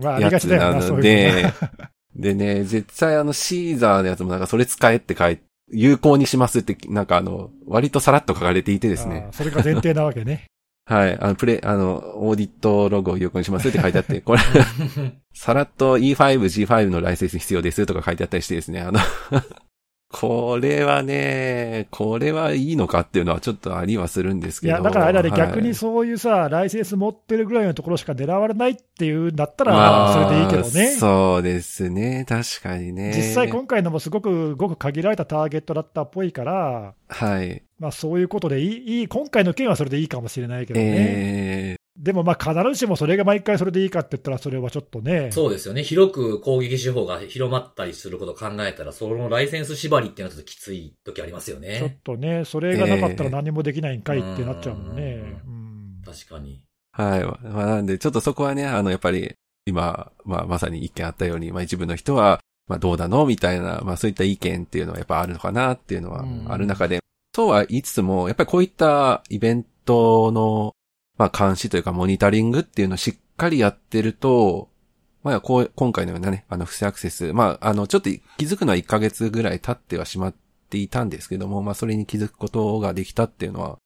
[0.02, 1.52] やつなので、
[2.14, 9.28] でね、絶対あのシーザーのやつもなんかそれ使えって書いて、有効にしますって、なんかあの、割とさらっと書かれていてですね。
[9.32, 10.44] それが前提なわけね。
[10.86, 11.18] はい。
[11.18, 14.42] あの、プレ、あの、オーディットログを有効にしますって書いてあって、これ
[15.32, 19.00] さらっと E5、G5 のライセンス必要ですとか書いてあったりしてですね、あの
[20.16, 24.72] これはね、これはいいのかっていうのはちょっとありはするんですけど。
[24.72, 30.96] いや、だからあれだね、はい、逆にそういうさ、ライセンス持ってるぐらいのところしか狙われないっていうんだったら、それでいいけどね。
[30.96, 33.12] そうですね、確かにね。
[33.16, 37.64] 実際今回のもすごく、ごく限られたターゲットだったっぽいから、はい。
[37.80, 40.86] まあそういうことでいい、いい今回の件はそれでいいかもしれないけどね。
[40.86, 45.30] えーでもまあ必ずしもそれが毎回それでいいかって言ったらそれはちょっとね。
[45.30, 45.84] そうですよね。
[45.84, 51.78] 広く攻撃手法が広まったりすることを考えたら、そのライセンス縛りっていうのはちょっときつい時ありますよね。
[51.78, 55.02] ちょっとね、それがなかったら何もできないんかいってなっちゃうもんね。
[55.02, 56.62] えー、うん確かに。
[56.92, 57.24] はい。
[57.24, 59.34] まあ、なんで、ちょっとそこはね、あの、やっぱり、
[59.66, 67.00] 今、まあ、まさに一見あったように、まあ一部の人は、まあどうなのみたいな、まあそういった意見っていうのはやっぱあるのかなっていうのはある中で、
[67.34, 70.74] そうは言いつつも、やっぱりこういったイベントの
[71.16, 74.68] まあ監視というかモニタリングっていうのをしっかりやってると、
[75.22, 80.34] まあこう、今回のようなね、あの不正アクセス、まああのちょっと気づくのは1ヶ月ぐらい経ってはしまっ
[80.68, 83.78] ていたんですけども、まあそれに気づくことができたっていうのは、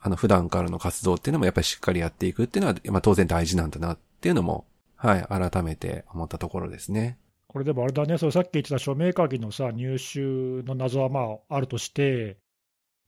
[0.00, 4.64] あの普段からの活動っていうのもやっぱりしっかりやっていくっていうのは、まあ当然大事なんだなっていうのも、
[4.96, 7.18] はい、改めて思ったところですね。
[7.46, 10.20] これでもあれだね、それさっき言ってた署名鍵のさ、入手
[10.66, 12.38] の謎はまああるとして、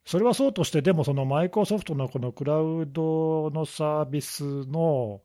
[0.05, 5.21] それはそうとして、でもそのマイクロソフトのこのクラウドのサービスの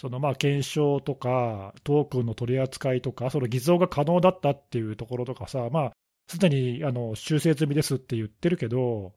[0.00, 5.92] そのまあ検証とか、トークンの取り扱いとか、その偽造が可能だったっていうところとかさ、まあ、
[6.26, 9.12] すでにあの修正済みですって言ってるけど、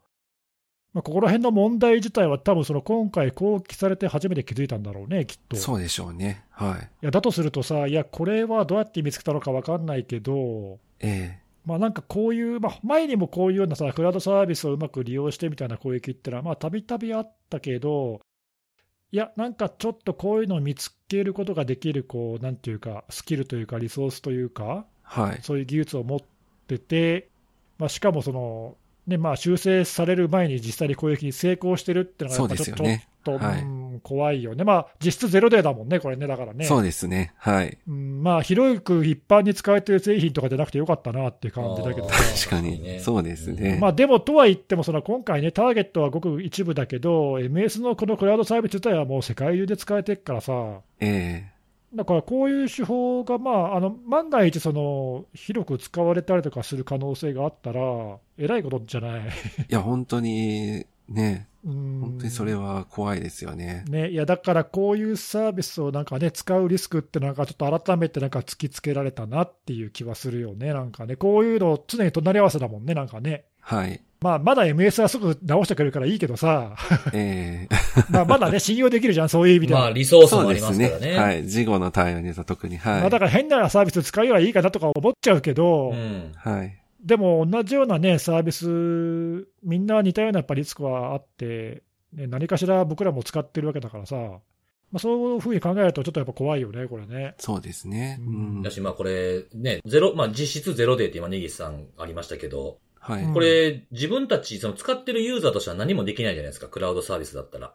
[0.94, 5.56] まあ、ここら辺の問題自体は、多分その今回、公開されて初めて気づいたんだろうね、きっと。
[5.56, 6.44] そうでしょうね。
[6.52, 6.84] はい。
[6.84, 18.20] いやだとするとさ、いや、これはどうやって見つけたのか分かんないけど、ええ、まあ、なんかこういう、まあ、前にもこういうようなさ、クラウドサービスをうまく利用してみたいな攻撃ってのは、たびたびあったけど、
[19.12, 25.40] いや、なんかちょっとこういうのを見つけることができる、こう、なんていうか、スキルというか、リソースというか、はい。
[25.42, 26.20] そういう技術を持っ
[26.68, 27.30] てて、
[27.78, 28.76] まあ、しかもその、
[29.08, 33.08] ねまあ、修正される前に実際に攻撃に成功してるっていうのが、そうやっぱちょっと、ね。
[33.24, 36.66] とはいうん怖いよね、まあ、実質ゼロデーだもんね、これね、だからね。
[36.66, 37.34] そうですね。
[37.38, 37.78] はい。
[37.88, 43.00] うんまあ、広く一般に使われてる製品とかじゃなくてよかったなっていう感じだけど確かねに。
[43.00, 43.78] そうですね。
[43.80, 51.54] まあ、でもとは言っても、その今回ね、ターゲットはごく一部だけど、MS のこのクラウドサービス自体はもう世界中で使えてるからさ、え
[51.96, 57.82] だからこういう手法が、まあ、あの万が一その、広く使われたりとかする可能性があったら、
[58.38, 59.22] えらいことじゃない。
[59.60, 63.86] えいや、本当に、ね、本本当にそれは怖いですよね。
[63.90, 73.46] ね、いやだからこういうサービスをなんかね、使うリスクってなんかちょっと改めてなんか突きつけられたなっていう気はするよね、なんかね、こういうの常に隣り合わせだもんね、なんかね。
[73.62, 74.02] はい。
[74.20, 76.76] まあ、まだ MS はすぐ直してくれるからいいけどさ、
[77.12, 77.68] え
[78.10, 79.82] まあまだね、信用できるじゃん、そういう意味では。
[79.82, 81.18] まあ、リソーえスもありそうですねますからね。。
[81.20, 81.48] はい。
[81.48, 82.78] 事後の対応には特に。
[82.78, 83.02] はい。
[83.02, 86.32] まあ、だから変なサービス使うよりはいいかなとか思っちゃうけど、うん。
[86.36, 86.83] はい。
[87.04, 97.34] でも同じようなね、サービス、みんな似たようなやっぱリスクはあって、ね、何かしら僕らも使ってるわけだからさ、まあ、そういうふうに考えると、ちょっとやっぱ怖いよね、これね。
[97.40, 98.20] そうですね。
[98.22, 98.62] ううんん。
[98.62, 103.24] だし、まあこれ、ね、ゼロ、まあ実質ゼロデーって今ネギスさんありましたけど、はい。
[103.24, 107.74] うんこれ、自分たち、その使ってるユーザーとしては何もできないじゃないですか、クラウドサービスだったら。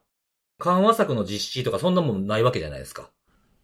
[0.58, 3.10] 緩和策の実施とかそんなもんないわけじゃないですか。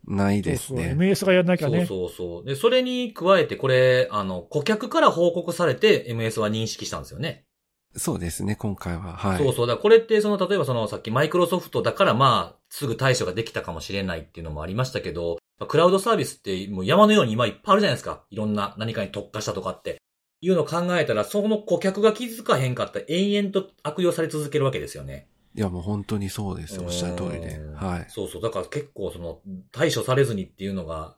[0.06, 0.96] ないでそうそうすね。
[0.98, 1.86] MS がやんなきゃね。
[1.86, 2.44] そうそうそう。
[2.44, 7.46] で、それに加えてこれ、あの、顧客から報告されて MS は認識したんですよね。
[7.96, 9.16] そうですね、今回は。
[9.16, 9.38] はい。
[9.38, 9.66] そうそう。
[9.66, 15.38] だこれって、その、例えばその、さっきマイクロソフトだからまあ、すぐ対処ができたかもしれないっていうのもありましたけど、
[15.68, 18.24] クラウドサービスってもう山のように今いっぱいあるじゃないですか。
[18.30, 19.98] いろんな何かに特化したとかって。
[20.40, 25.28] いうのを考えたら、その顧客が気づかへんかったら延々と悪用され続けるわけですよね。
[25.56, 26.80] いや、もう本当にそうです。
[26.80, 27.74] おっしゃる通りでうん。
[27.74, 28.06] はい。
[28.08, 28.42] そうそう。
[28.42, 29.40] だから結構その、
[29.72, 31.16] 対処されずにっていうのが、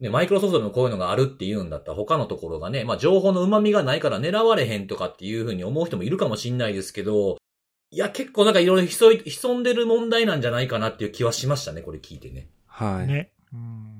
[0.00, 7.38] ね、マイクロソフトでもこういうのがあるっていうんだったら他のところがね、まあ情報の旨味がないから狙われへんとかっていうふうに思う人もいるかもしんないですけど、
[7.90, 12.48] いや結構なんかいろいろ潜い潜んでる問題なんじゃないかなっていう気はしましたね、これ聞いてね。
[12.66, 13.06] はい。
[13.06, 13.30] ね。
[13.52, 13.94] うん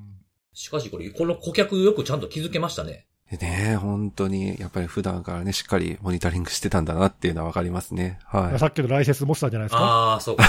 [0.53, 3.07] しかしこれ、この顧客よくちゃんと気づけましたね。
[3.33, 8.19] ねえ、本当に、やっぱり普段からね、しっかりモニタリングしてたんだなっていうのはわかりますね。
[8.27, 8.59] はい。
[8.61, 9.83] さっきのライセンス持ってたんじゃないですか？
[9.83, 10.45] ああ、そうか、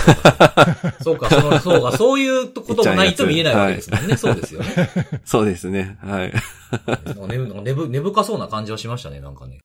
[1.01, 1.29] そうか。
[1.29, 4.17] そうか、そうか、そういうこともないと見えないわけですもんね。
[4.17, 4.67] そうですよね。
[5.25, 5.97] そうですね。
[6.01, 6.33] はい。
[7.27, 9.61] ね根ぶ根深そうな感じはしましたね、なんかね。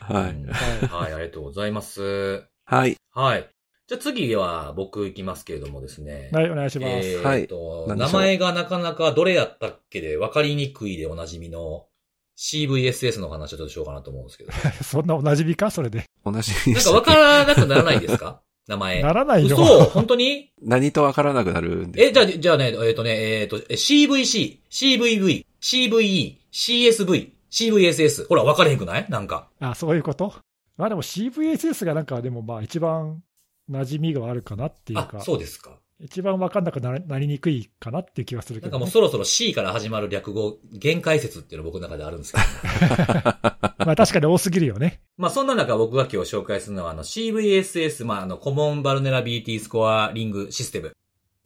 [0.00, 0.30] はい。
[0.30, 2.44] うんはい、ありがとうございます。
[2.64, 2.96] はい。
[3.12, 3.48] はい。
[3.88, 6.30] じゃあ次は僕行きますけれどもですね。
[6.32, 6.92] はい、お願いします。
[6.92, 8.12] えーと、何でしょう？
[8.12, 11.86] 名前がなかなかどれやったっけで分かりにくいでおなじみの
[12.36, 14.52] CVSS の話をちょっとしようかなと思うんですけど。
[14.84, 16.04] そんなおなじみか、それで。
[16.24, 18.42] 同じになんか分したっけからなくならないですか？
[18.68, 19.00] 名前。
[19.02, 19.56] ならないよ。
[19.56, 20.50] 嘘本当に？
[20.60, 28.26] 何とわからなくなるんですえ、じゃあ、じゃあね、えっ、とね、えっ、と、え CVC、CVV、CVE、CSV、CVSS。
[28.26, 29.06] ほら、分かれへんくない？
[29.08, 29.48] なんか。
[29.60, 30.34] あ、そういうこと？
[30.76, 33.22] まあでも CVSS がなんかでもまあ一番
[33.70, 35.78] 馴染みがあるかなっていうあか、、そうですか。
[35.98, 38.70] 一番わかんなくななりにくいかなっていう気はするけど、ね。
[38.72, 42.44] なんかもうそろそろ C から始まる略語、限界説っていうの僕の中であるんですけど、
[43.86, 45.00] まあ確かに多すぎるよね。
[45.16, 50.92] まあそんな中僕が今日紹介するのはあの CVSS、まああのコモンバルネラビリティスコアリングシステム。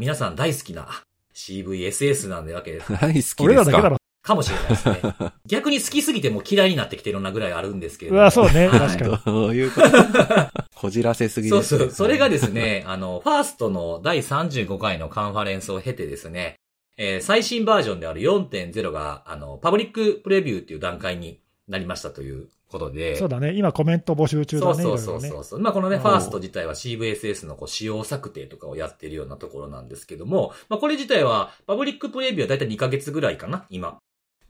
[0.00, 0.88] 皆さん大好きな
[1.34, 2.90] CVSS なんでわけです。
[3.00, 3.44] 大好きですか？
[3.44, 3.99] 俺らだけだろ。
[4.22, 5.00] かもしれないですね。
[5.46, 8.22] 逆に好きすぎてもう嫌いになってきてるなぐらいあるんですけれども。
[8.22, 8.68] うわ、そうね。
[8.68, 9.18] はい確かに。
[9.24, 9.88] どういうこと
[10.74, 11.78] こじらせすぎです、ね。
[11.78, 11.94] そうそう。
[11.94, 16.56] それがですね、あの、ファーストの第35回のカンファレンスを経てですね、
[16.96, 23.16] えー最新バージョンである4.0が、あの、パブリックプレビューっていう段階になりましたということで。
[23.16, 23.52] そうだね。
[23.54, 24.82] 今コメント募集中だね。
[24.82, 25.60] そうそうそうそうそう。
[25.60, 33.98] まあこのね、うんファースト自体は CVSS のこう使用策定とかをやってるようなところなんですけども、まあこれ自体はパブリックプレビューはだいたい2ヶ月ぐらいかな、今。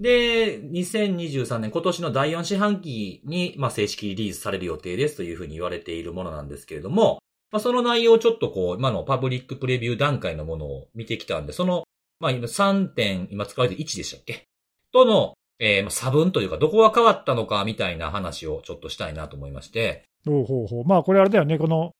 [0.01, 7.19] で、2023年今年の第4四半期に、まあ正式リリースされる予定ですというふうに言われているものなんですけれども、
[7.53, 11.85] まあその内容をちょっとこう、今のパブリックプレビュー段階のものを見てきたんで、その、
[12.19, 14.45] まあ今3点、今使われてる1でしたっけ？
[14.93, 20.85] との、えー差分というか、どこが変わったのかみたいな話をちょっとしたいなと思いまして、ほうほうほう。
[20.87, 21.59] まあこれあれだよね。
[21.59, 21.93] この、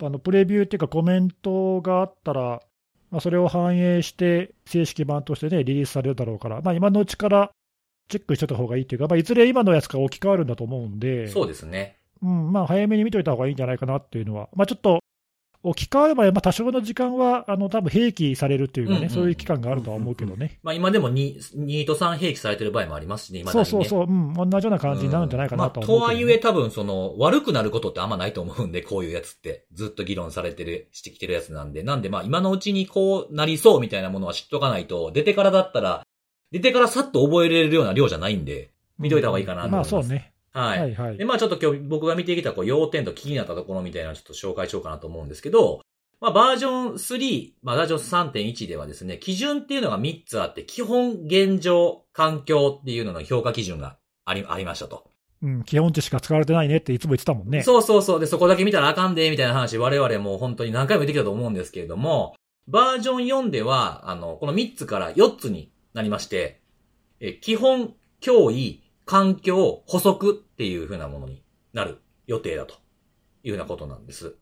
[0.00, 2.60] あの、プレビューっていうかコメントがあったら、
[3.10, 7.50] まあそれを反映して正式版としてね、リリースされるだろうから、まあ今のうちから
[8.08, 11.98] チェックしといた方がいいっていうか、まあいずれ今のやつが置き換わるんだと思うんで、そうですね。
[12.22, 15.00] うん、まあ早めに見といた方がいいんじゃないかなっていうのは、まあちょっと、
[15.62, 20.60] 置き換われば、まあ、多少の時間は、あの、多分併記されるっていうかね、うんうんそういう期間があるとは思うけどね。
[20.62, 29.66] まあ今でも 2, 2と3併記されてる場合もありますしね、今そうそうそう、うん、同じような感じになるんじゃないかなとは思うけど、ねまあ、とはいえ多分その、悪くなることってあんまないと思うんで、こういうやつって。
[29.72, 31.82] ずっと議論されてる、してきてるやつなんで。
[31.82, 36.04] なんでまあ今のうちにこうなりそうみたいなものは知っとかないと、出てからだったら、
[36.52, 39.92] 出てからさっと覚えれるような量じゃないんで、見といた方がいいかなと思います。
[39.92, 40.32] まあそうね。
[40.52, 40.80] はい。
[40.80, 45.80] はいはいで、まあちょっと今日僕が見てきたこう要点と気になったところみたいなのをちょっと紹介しようかなと思うんですけど、
[46.20, 55.10] まあバージョン3、まあバージョン3.1ではですね、基準っていうのが3つあって、基本、現状、環境っていうのの評価基準があり、ありましたと。
[55.40, 57.62] うん、基本値しか使われてないねっていつも言ってたもんね。
[57.62, 58.20] そうそうそう。
[58.20, 62.34] で、そこだけ見たらあかんで、みたいな話、我々も本当に何回も言ってきたと思うんですけれども、
[62.66, 66.62] バージョン4では、あの、この3つから4つになりまして、
[67.20, 71.42] え基本、脅威、環境、補足っていう風なものに
[71.72, 72.74] なる予定だと
[73.42, 74.36] いう風なことなんです。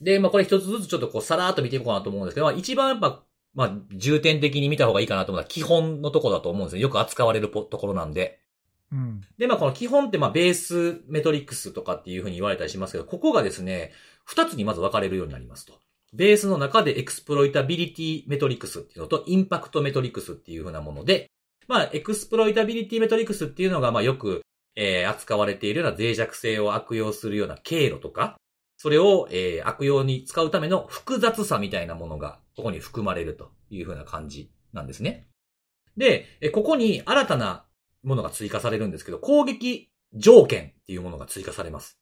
[0.00, 3.22] で、まあこれ一つずつちょっとこうさらーっと見ていこうかなと思うんですけど、まあ一番やっぱ、
[3.54, 6.82] まあ重点的に見た方がいいかなと思うのは基本のところだと思うんですね。
[6.82, 8.40] よく扱われるポところなんで。
[8.90, 9.20] うん。
[9.38, 13.92] で、まあこの基本ってまあ Base Metrics とかっていうふうに言われたりしますけど、ここがですね、
[14.24, 15.74] 二つにまず分かれるようになりますと。
[16.14, 21.26] ベースの中で Exploitability Metrics っていうのと Impact Metrics っていうふうなもので、
[21.66, 24.42] まあ Exploitability Metrics っていうのがまあよく、
[24.76, 28.36] えー扱われているような脆弱性を悪用するような経路とか、
[28.76, 35.26] それを、えー悪用に使うための複雑さみたいなものがここに含まれるというふうな感じなんですね。
[35.96, 37.64] で、ここに新たな
[38.04, 41.98] ものが追加されるんですけど、攻撃条件っていうものが追加されます。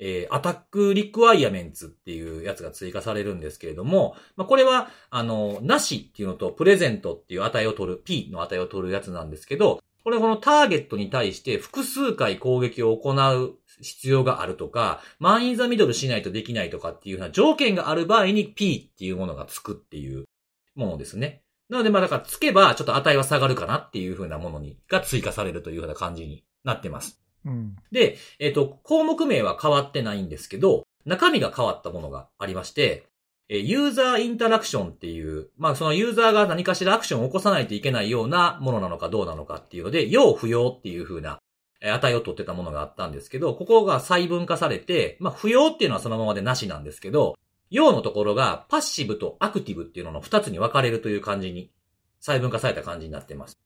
[0.00, 20.24] えー、 Attack Requirements っていうやつが追加されるんですけれども、まあ、これは、あの、なしっていうのと、 Present っていう値を取る、P の値を取るやつなんですけど、これこのターゲットに対して複数回攻撃を行う必要があるとか、 man in the middle しないとできないとかっていうような条件がある場合に P っていうものがつくっていう
[20.74, 21.42] ものですね。
[21.68, 27.20] なので、まあだからつけばちょっと値は下がるかなっていう風なものに、が追加されるというような感じになってます。
[27.92, 33.06] で、えっ、と、項目名は変わってないんですけど、中身が変わったものがありまして、
[33.48, 41.40] えユーザーインタラクションっていう、まあそのユーザーが何かしらアクションを起こさないといけないようなものなのかどうなのかっていうので、要不要っていう風な、
[41.82, 47.36] 値を取ってたものがあったんですけど、ここが細分化されて、まあ不要っていうのはそのままでなしなんですけど、
[47.70, 51.70] 要のところがパッシブとアクティブっていうのの二つに分かれるという感じに、
[52.20, 53.58] 細分化された感じになっています。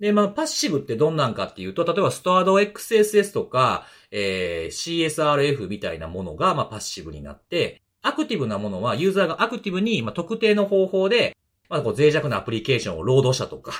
[0.00, 11.36] で、まあ、パッシブってどんなんかっていうと、例えばストアド XSS とか、えー CSRF みたいなものが、まあ、パッシブになって、アクティブなものは、ユーザーがアクティブに、まあ、特定の方法で、
[11.68, 13.72] まあ、こう脆弱なアプリケーションをロードしたとか、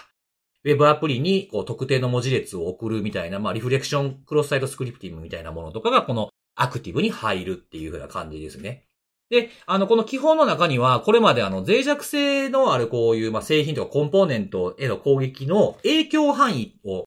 [0.62, 8.84] ウェブアプリに、こう、特定の文字列を送るみたいな、まあ、リフレクションクロスサイトスクリプティングみたいなものとかが、このアクティブに入るっていう風な感じですね。
[9.30, 17.04] で、あの、この基本の中には、これまであの、脆弱性のあるこういう、まあ、製品とかコンポーネントへの攻撃の影響範囲を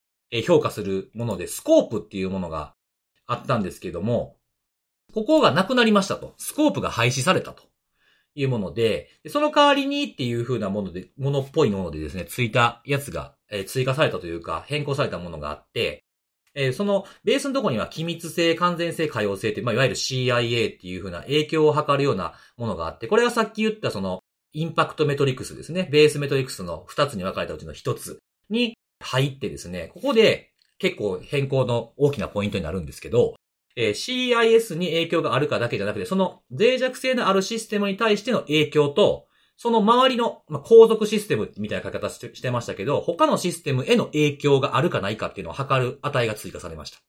[0.47, 2.73] 評価するもので、スコープっていうものが
[3.27, 4.37] あったんですけども、
[5.13, 6.33] ここがなくなりましたと。
[6.37, 7.63] スコープが廃止されたと
[8.35, 16.05] いうもので、その代わりにっていう風なもので、ものっぽいものでですね、ついたやつが、えー追加されたというか、変更されたものがあって、
[16.55, 24.23] えーそのベースのとこには機密性、完全性、可用性って、まあ、いわゆる CIA っていう風な影響を図るようなものがあって、これはさっき言ったその、
[24.53, 25.89] インパクトメトリクスですね。
[25.91, 33.35] ベースメトリクスの2つに分かれたうちの1つに入ってですね、ここで結構変更の大きなポイントになるんですけど、
[33.75, 39.25] えー CIS に影響があるかだけじゃなくて、その脆弱性のあるシステムに対しての影響と、
[39.57, 46.99] その周りの、まあ、後続システムみたいな書き方してましたけど、他のシステムへの影響があるかないかっていうのを測る値が追加されました。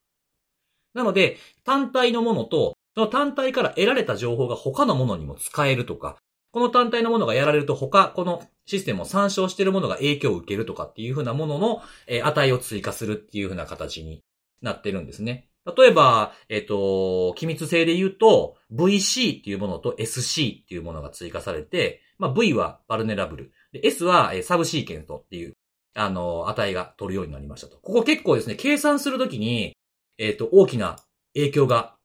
[0.94, 6.16] なので、単体のものと、その単体から得られた情報が他のものにも使えるとか、
[6.52, 14.22] この単体のものがやられると他、このシステムを参照しているものが影響を受けるとかっていう風なものの、えー値を追加するっていう風な形に
[14.62, 15.48] なってるんですね。
[15.76, 23.52] 例えば、えっ、と、機密性で言うと、VC っていうものと SC っていうものが追加されて、まあ、V はバルネラブル。
[23.72, 25.54] で S は、サブシーケントっていう、
[25.94, 27.76] あの、値が取るようになりましたと。
[27.78, 29.76] ここ結構ですね、計算するときに、
[30.18, 30.98] えっ、と、大きな
[31.34, 31.96] 影響が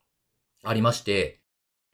[0.64, 1.40] ありまして、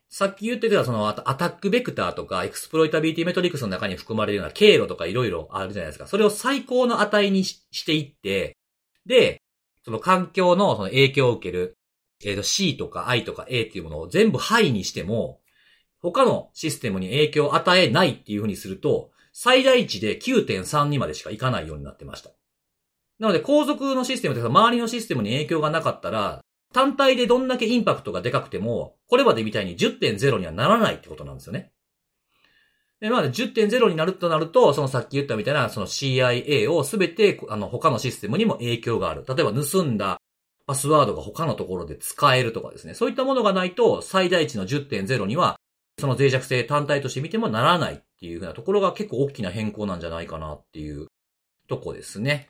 [0.10, 6.08] さっき言ってたその Attack Vector とか Exploitability Metrics の中に含まれるような経路とかいろいろあるじゃないですか。
[6.08, 8.56] それを最高の値にしていって、
[9.06, 9.42] で、
[9.84, 11.78] その環境のその影響を受ける、
[12.24, 15.42] えーと C とか I とか A っていうものを全部 High にしても、
[16.12, 22.30] 他のシステムに影響を与えないっていう風にすると、最大値で9.32までしかいかないようになってました。
[23.20, 26.44] なので、後続のシステムというか、周りのシステムに影響がなかったら、
[26.74, 31.72] 単体でどんだけインパクトがでかくても、これまでみたいに10.0にはならないってことなんですよね。
[33.00, 39.26] で、まあ、10.0になるとなると、そのさっき言ったみたいな、その CIA をすべて、あの、他のシステムにも影響がある。
[39.28, 40.22] 例えば盗んだ
[40.68, 42.94] パスワードが他のところで使えるとかですね。
[42.94, 45.58] そういったものがないと、最大値の10.0には、
[45.98, 51.08] その脆弱性単体として見てもならないっていうふうなところが結構大きな変更なんじゃないかなっていう
[51.68, 52.50] とこですね。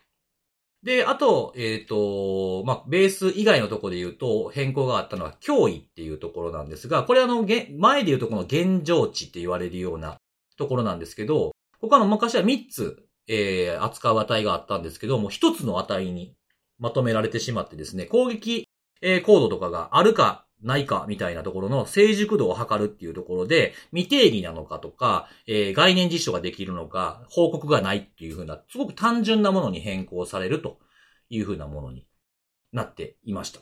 [0.83, 10.17] で、あと、えっ、ー、と、まあ、ベース以外のところで言うと、変更があったのは、脅威っていうところなんですが、これあの、前で言うとこの現状値って言われるような
[10.57, 16.35] ところなんですけど、他の昔は3つ、えー、扱う値があったんですけども、1つの値に
[16.77, 18.67] まとめられてしまってですね、攻撃、
[19.01, 30.79] えー、コードとかがあるかないかみたいなところの成熟度を測るっていうところで、未定義なのかとか、えー、概念実証ができるのか、報告がないっていうふうな、すごく単純なものに変更されると
[31.29, 32.07] いうふうなものに
[32.73, 33.61] なっていました。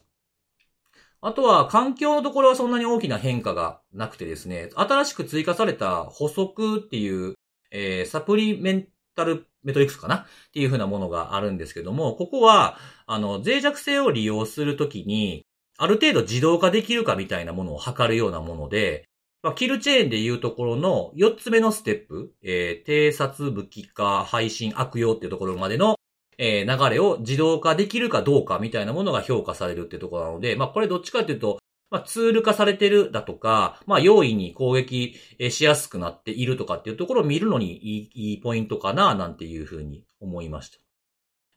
[1.21, 7.35] あとは、環境のところはそんなに大きな変化がなくてですね、新しく追加された補足っていう、
[7.71, 10.15] えー、サプリメンタルメトリックスかな？
[10.15, 15.45] っていうふうなものがあるんですけども、ここは、あの、脆弱性を利用するときに、
[15.77, 19.05] ある程度自動化できるかみたいなものを測るようなもので、
[19.41, 25.97] まあ、キルチェーンでいうところの4つ目のステップ、えー、偵察、武器化、配信、悪用っていうところまでの
[26.37, 31.59] えー、流れを自動化できるかどうかみたいなものが評価されるっていうところなので、まあこれどっちかっていうと、
[31.89, 35.15] まあツール化されてるだとか、まあ容易に攻撃
[35.49, 40.79] しやすくなっているとかっていうところを見るのにいいいいポイントかななんていうふうに思いました。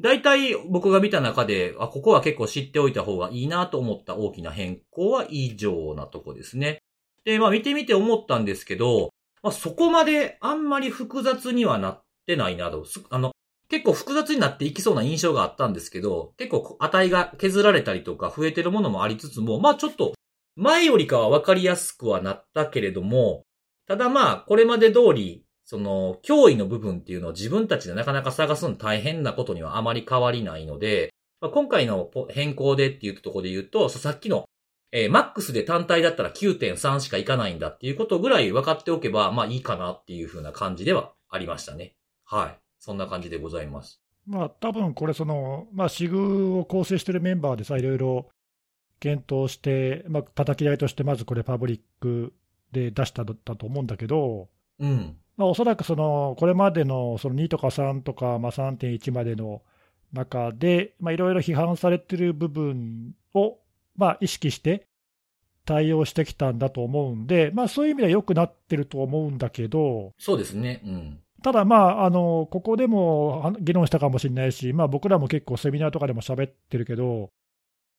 [0.01, 6.83] 大体僕が見た中で、あ、ここは結構知っておいた方がいいなと思った大きな変更は以上なとこですね。
[7.25, 9.11] で、まあ見てみて思ったんですけど、
[9.43, 12.85] まあそこまであんまり複雑にはなってないなと。
[13.11, 13.33] あの、
[13.69, 20.13] 結構複雑になっていきそうな印象があったんですけど、結構値が削られたりとか増えてるものもありつつも、まあちょっと
[20.57, 23.45] 前よりかは分かりやすくはなったけれども、
[23.89, 34.49] ただまあこれまで通り、その脅威の部分っていうのを自分たちでなかなか探すの大変なことにはあまり変わりないので、まあ、今回の変更でっていうところで言うと、さっきの
[34.93, 41.95] えー、マックスで単体だったら9.3しかいかないんだっていうことぐらい分かっておけば、まあいいかなっていう風な感じではありましたね。
[42.25, 42.59] はい。
[42.79, 44.01] そんな感じでございます。
[44.27, 48.29] まあ、多分これその、まあ、シグを構成しているメンバーでさ、いろいろ
[48.99, 52.33] 検討して、まあ、叩き台としてまずこれ、パブリック
[52.73, 54.49] で出したんだと思うんだけど、
[54.79, 59.63] うんまあ、おそらくそのこれまでのその2とか3とか、まあ、3.1までの
[60.13, 63.59] 中で、いろいろ批判されてる部分を、
[63.97, 64.87] まあ、意識して
[65.65, 70.83] 対応してきたんだと思うんで、まあ、そういう意味では良くなってると思うんだけど、そうですね。
[70.85, 77.31] うんただ、まあ、あのここでも議論したかもしれないし、まあ、僕らも結構セミナーとかでも喋ってるけど、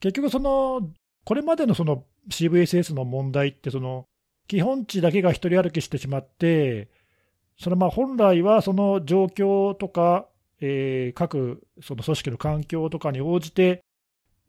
[0.02, 0.82] 結局その、
[1.24, 4.06] これまでのその CVSS の問題って、その
[4.48, 6.90] 基本値だけが一人歩きしてしまって、
[7.60, 10.28] そのまあ本来はその状況とか、
[10.60, 13.84] えー、各その組織の環境とかに応じて、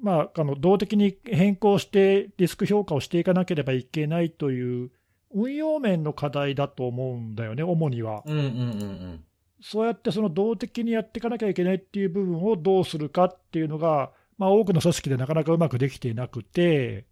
[0.01, 4.91] まあ、あの動的に変更してリスク評価をしていかなければいけないという
[5.35, 8.23] 運用面の課題だと思うんだよね、主には。
[8.27, 9.25] うんうんうんうん
[9.61, 17.07] そうやってその動的にやっていかなきゃいけないっていう部分をどうするかっていうのが、まあ、多くの組織でなかなかうまくできていなくて、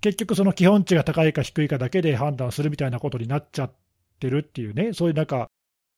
[0.00, 3.72] 結局、その基本値が高いか低いかだけで判断するみたいなことになっちゃっ
[4.22, 5.50] てるっていうね、そういうなんか、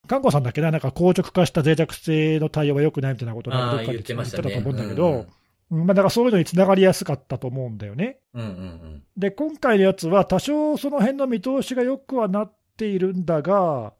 [0.09, 5.27] 看護さんだけな、なんか硬直化した脆弱性の対応は良くないみたいなことをどっかで言ってたと思うんだけど、
[5.70, 8.18] まあ、だからそういうのにつながりやすかったと思うんだよね。
[8.35, 13.95] うんうんうん、で、今回のやつは、多少その辺の見通しがよくはなっているんだが、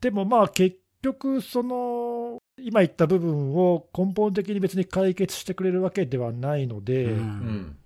[0.00, 7.76] でもまあ結局、その、今言った部分を根本的に別に解決してくれるわけではないので、うん、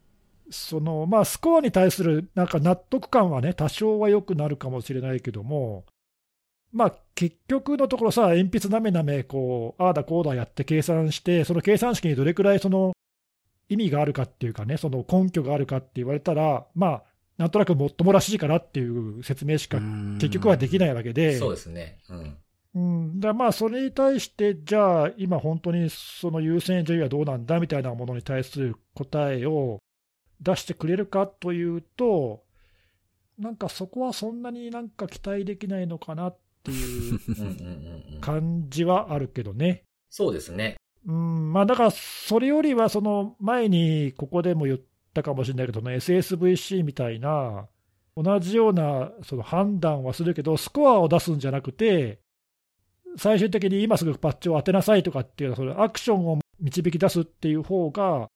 [0.54, 5.84] そのまあ、スコアに対するなんか納得感はね、多少は良くなるかもしれないけども、
[6.72, 12.92] まあ、結局のところさ、鉛筆なめなめ、こう、ああだこうだやって計算して、その計算式にどれくらいその
[13.68, 17.02] 意味があるかっていうかね、その根拠があるかって言われたら、まあ、
[17.38, 19.78] なんとなくもっともらしいかなっていう説明しか
[20.20, 21.38] 結局はできないわけで。
[21.38, 21.98] そうですね。
[22.08, 22.36] うん。
[22.74, 29.78] うん、だまあそれに対して、じゃあ、今、本当にその優先順位はどうなんだみたいなものに対する答えを
[30.40, 32.44] 出してくれるかというと、
[33.38, 39.84] なんかそこはそんなになんか期待できないのかなっっていう感じはあるけどね。
[40.08, 40.76] そうですね。
[41.06, 44.80] うんまあ、だから、それよりは、その前にここでも言っ
[45.12, 47.68] たかもしれないけど、ね、SSVC みたいな、
[48.16, 52.20] 同じようなその判断はするけど、スコアを出すんじゃなくて、
[53.18, 58.28] 最終的に今すぐパッチを当てなさいとかっていう、そのアクションを導き出すっていう方が、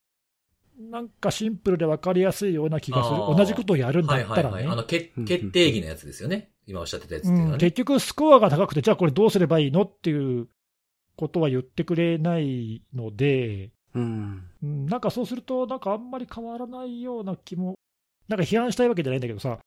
[0.78, 4.40] なんかシンプルで分かりやすいような気がする、同じことをやるんだはいはいはい。
[4.40, 6.50] ったらねあ、の、決決定義のやつですよね。
[6.66, 7.52] 今おっしゃってたやつっていうのはね。
[7.54, 10.48] うん結局、スコアが高くて、じゃあこれどうすればいいのっていう
[11.16, 14.44] ことは言ってくれないので、うん。
[14.62, 17.74] うんなんかそうすると、なんかあんまり変わらないような気も、
[18.28, 19.58] なんか批判したいわけじゃないんだけどさ、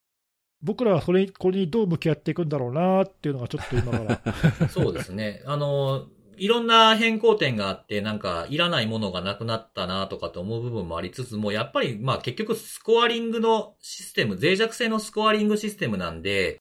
[0.62, 4.22] 僕らはそれこれにどう向き合っていくんだろうなっていうのが、ちょっと今から。
[4.70, 5.41] そうですね。
[5.45, 6.07] あの、
[6.42, 16.58] いろんな変更点があって、なんか、いらないものがなくなったなとかと思う部分もありつつも、やっぱり、まあ結局スコアリングのシステム、脆弱性のスコアリングシステムなんで、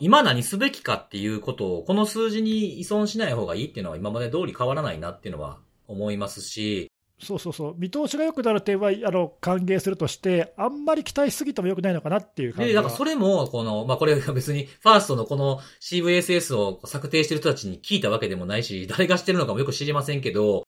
[0.00, 6.89] 今何すべきかっていうことを、この数字に依存しない方がいいっていうのは今まで通り変わらないなっていうのは思いますし、
[7.22, 20.64] そうそうそう、見通しが良くなる点はあの歓迎するとして、あんまり期待しすぎても良くないのかなっていう感じで、なんかそれも、この、まあ、これが別に、ファーストのこの CVSS を策定してる人たちに聞いたわけでもないし、誰がしてるのかもよく知りませんけど、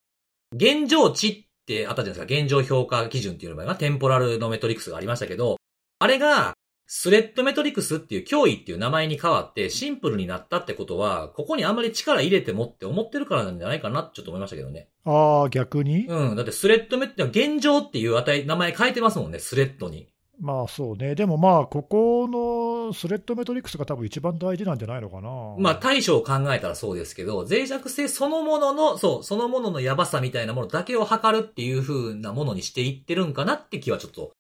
[0.54, 2.42] 現状値ってあったじゃないですか。
[2.42, 5.56] 現状評価基準っていうのが、テンポラルのメトリックスがありましたけど、
[5.98, 6.54] あれが、
[6.94, 14.90] スレッドメトリクスっていう脅威っていう名前に変わってシンプルになったってことは、ここにあんまり力入れてもって思ってるからなんじゃないかなってちょっと思いましたけどね。
[15.06, 16.36] ああ、逆に、うん。
[16.36, 20.10] だってスレッドメって、現状っていう値、名前変えてますもんね、スレッドに。
[20.38, 25.30] まあそうね、でもまあ、ここのスレッドメトリクスが多分一番大事なんじゃないのかな。
[25.56, 34.32] まあ対処を考えたらそうですけど、脆弱性そのものの、そう、そのもののやばさみたいなものだけを測るっていう風なものにしていってるんかなって気はちょっと、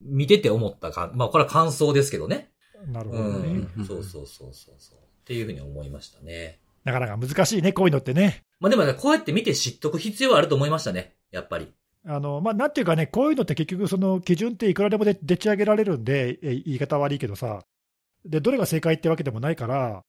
[0.00, 2.50] 見てて思ったか、まあこれは感想ですけどね。
[2.86, 3.84] うなるほどね、ん。
[3.86, 4.98] そうそうそうそうそう。
[4.98, 6.60] っていう風に思いましたね。
[6.84, 8.44] なかなか難しいね、こういうのってね。
[8.60, 11.14] まあでもね、こうやって見て知っとく必要はあると思いましたね。
[11.30, 11.72] やっぱり。
[12.06, 17.64] あのまあ、なんていうかね、こういうのって結局、その基準っていくらでもででち上げられるんで、え言い方悪いけどさ、
[18.24, 20.04] でどれが正解ってわけでもないから、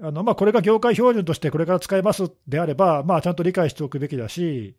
[0.00, 4.76] あのまあ、これが業界標準としてこれから使えますであれば、まあ、ちゃんと理解しておくべきだし、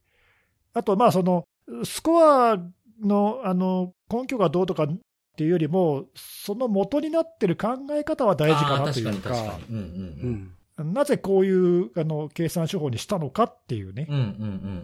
[0.73, 1.45] あと、まあその
[1.83, 2.57] スコア
[3.03, 4.87] のあの根拠がどうとかっ
[5.37, 9.59] ていうよりも、その元になってる考え方は大事かなというか。
[10.77, 14.07] なぜこういうあの計算手法にしたのかっていうね。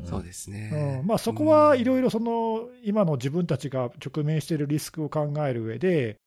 [0.05, 1.05] そうですうねん。
[1.05, 6.17] まあ、そこはいろいろその今の自分たちが直面しているリスクを考える上で、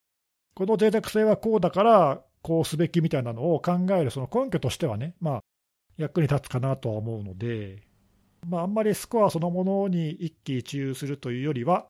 [0.55, 5.39] この脆弱性はこうだからこうすべきみたいなのを考えるその根拠としてはね、まあ、
[5.97, 7.83] 役に立つかなとは思うので、
[8.47, 11.87] まあ、あんまりスコアそのものに一喜一憂するというよりは、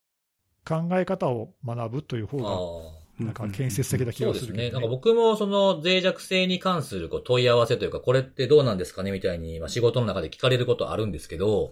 [0.68, 2.98] 考え方を学ぶという方が、ああ。
[3.18, 4.48] なんか建設的な気そうですね。
[4.50, 11.70] がするけど、なんか僕もその脆弱性に関するこう問い合わせというか、これってどうなんですかねみたいに、まあ、仕事の中で聞かれることあるんですけど、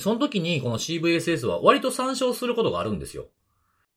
[0.00, 3.26] その時にこの CVSS は割と参照することがあるんですよ。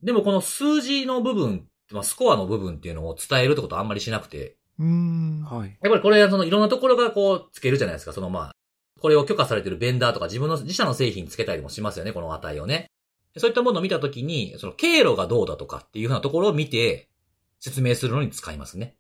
[0.02, 5.78] でもこの数字の部分、まあ、スコアの部分っていうのを伝えるってことはあんまりしなくて、うーん、はい。
[5.82, 8.14] やっぱりこれはそのいろんなところがこうつけるじゃないですか。
[8.14, 8.52] そのまあ、
[9.00, 12.88] これを許可されてるベンダーとか自分の自社の製品つけたりもしますよね、この値をね。
[13.36, 17.10] そういったものを見たときに、その経路がどうだとかっていうふうなところを見て
[17.60, 18.96] 説明するのに使いますね。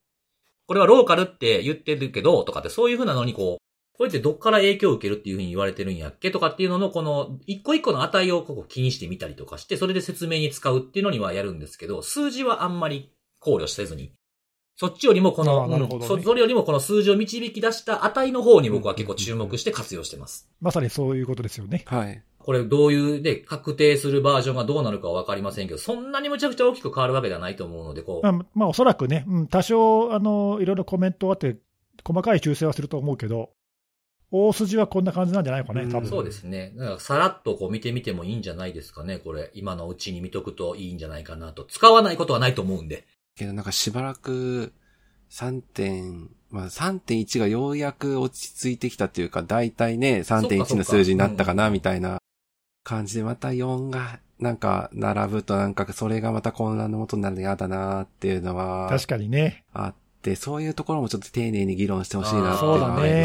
[0.67, 6.29] これはローカルって言ってるけど、とかってそういうふうなのにこう、これってどっから影響を受けるっていうふうに言われてるんやっけ？
[6.29, 14.11] とかっていうのの、この一個一個の値をここ気にしてみたりとかして、それで説明に使うっていうのにはやるんですけど、数字はあんまり考慮せずに、
[14.75, 20.47] そっちよりもこあの、ねうんそそれよりもこの数字を導き出した値の方に僕は結構注目して活用してます。
[20.61, 21.83] まさにそういうことですよね。
[21.87, 22.23] はい。
[22.47, 31.57] これどういうで確定するバージョンがどうなるかはわかりませんけど、そんなにむちゃくちゃ大きく変わるわけではないと思うので、こう、まあ、まあ、おそらくね、うん、多少あのいろいろコメントあって、
[32.05, 33.49] 細かい修正はすると思うけど、
[34.31, 36.71] 大筋はこんな感じなんじゃないのかね、うん多分そうですね。
[36.77, 39.51] だからさらっとこう見てみてもいいんじゃないですかね、これ。
[39.53, 41.65] 今のうちに見とくといいんじゃないかなと。
[41.65, 43.05] 使わないことはないと思うんで。
[43.35, 44.71] けどなんかしばらく
[45.31, 52.21] 3点、まあ3.1がようやく落ち着いてきたっていうか、だいたいね、3.1の数字になったかな、うんみたいな
[52.87, 63.17] 感じで、また4がなんか並ぶとなんかそれがまた混乱のもとになるの嫌だなっていうのは確かにね、あって、そういうところもちょっと丁寧に議論してほしいなっていうのはあそうだりますよね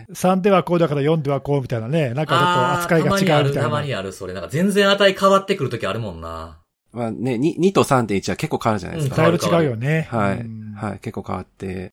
[0.00, 0.06] ね。
[0.12, 3.86] 3ではこうだから4ではこうみたいなね、なんかちょっと扱いが違うみたいあーたまにある、たまな。
[3.86, 4.34] にある、それ。
[4.34, 6.58] なんか全然値変わってくるときあるもんな。
[6.92, 9.22] まあね、2, 2と3.1は結構変わるじゃないですうんか。
[9.22, 10.06] だいぶ違うよね。
[10.10, 10.74] はいうん。
[10.74, 11.92] はい、結構変わって、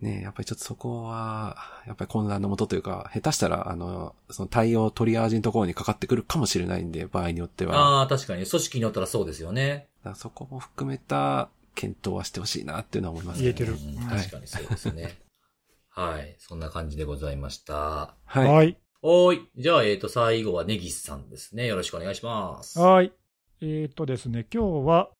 [0.00, 7.76] ね、やっぱりちょっとそこは、やっぱり混乱のもとというか、下手したら、あの、その対応トリアージのところにかかってくるかもしれないんで、場合によっては。
[7.76, 8.46] ああ、確かに。
[8.46, 9.88] 組織によったらそうですよね。
[10.14, 13.42] そこも含めた検討はしてほしいなっていうのは思いますね。
[13.42, 13.76] 言えてる
[14.08, 15.18] 確かにそうですね。
[15.90, 16.36] はい。
[16.38, 18.14] そんな感じでございました。
[18.24, 18.46] はい。
[18.46, 18.78] はい。
[19.02, 19.48] おーい。
[19.56, 21.66] じゃあ、えっ、と、最後はネギスさんですね。
[21.66, 22.78] よろしくお願いします。
[22.78, 23.12] はい。
[23.60, 25.10] えっ、とですね、今日は、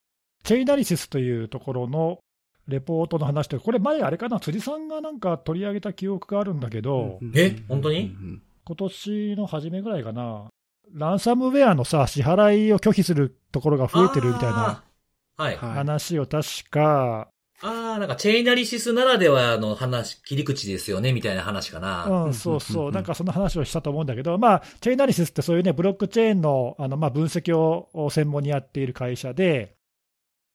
[0.44, 2.20] チェイナリシスというところの
[2.68, 8.00] レポートの話で、これ前あれかな、辻さんがなんか取り上げた記憶があるんだけど、え本当に？
[8.00, 10.48] うん今年の初めぐらいかな、
[10.92, 14.84] ランサムウェアのさ、支払いを拒否するところが増えてるみたいな
[15.38, 17.28] 話を確か、
[17.62, 22.04] ああ、なんかチェイナリシスならではの話、切り口ですよね、みたいな話かな。
[22.04, 29.77] うん、うんそうそうう、んなんかその話をしたと思うんだけど、まあ、チェイナリシスってそういうね、ブロックチェーンのあのまあ分析を専門にやっている会社で、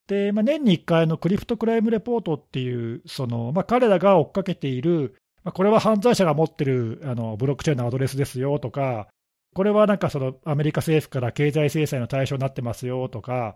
[0.08, 9.08] でまあ、年に1回のクリプトクライムレポートっていう、そのまあ、彼らが追っかけている、まあ、これは犯罪者が持ってるあのブロックチェーンのアドレスですよとか、
[9.54, 13.56] これはなんかそのアメリカ政府から経済制裁の対象になってますよとか、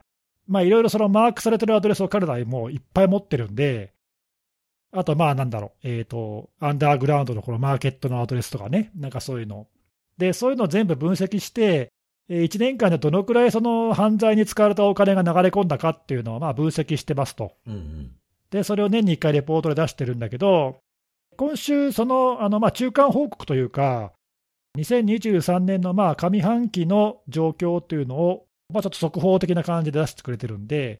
[0.50, 3.94] いろいろそのマークされてるアドレスを彼らはもういっぱい持ってるんで、
[4.94, 9.68] あと、まあなんだろう、えっ、と、アンダーグラウンドのこのマーケットのアドレスとかね、なんかそういうの。
[10.18, 11.92] で、そういうのを全部分析して、
[12.30, 17.54] 1年間でどのくらいその犯罪に使われたお金が流れ込んだかっていうのをまあ分析してますと。
[17.66, 18.12] うんうん。
[18.50, 20.78] で、それを年に1回レポートで出してるんだけど、
[21.38, 24.12] 今週、そのあのまあ中間報告というか、
[24.78, 30.98] 2023年のまあ上半期の状況というのを、まあ、ちょっと速報的な感じで出してくれてるんで、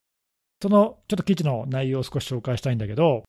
[0.62, 3.24] そのちょっと記事の内容を少し紹介したいんだけど、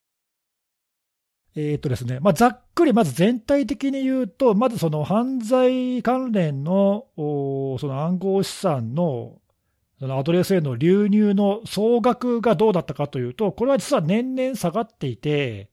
[1.56, 9.40] えーとですねまあ、ざっくりまず全体的に言うと、まずその犯罪関連のその暗号資産の
[10.00, 15.70] そのアドレスへの流入の総額がどうだったかというと、これは実は年々下がっていて、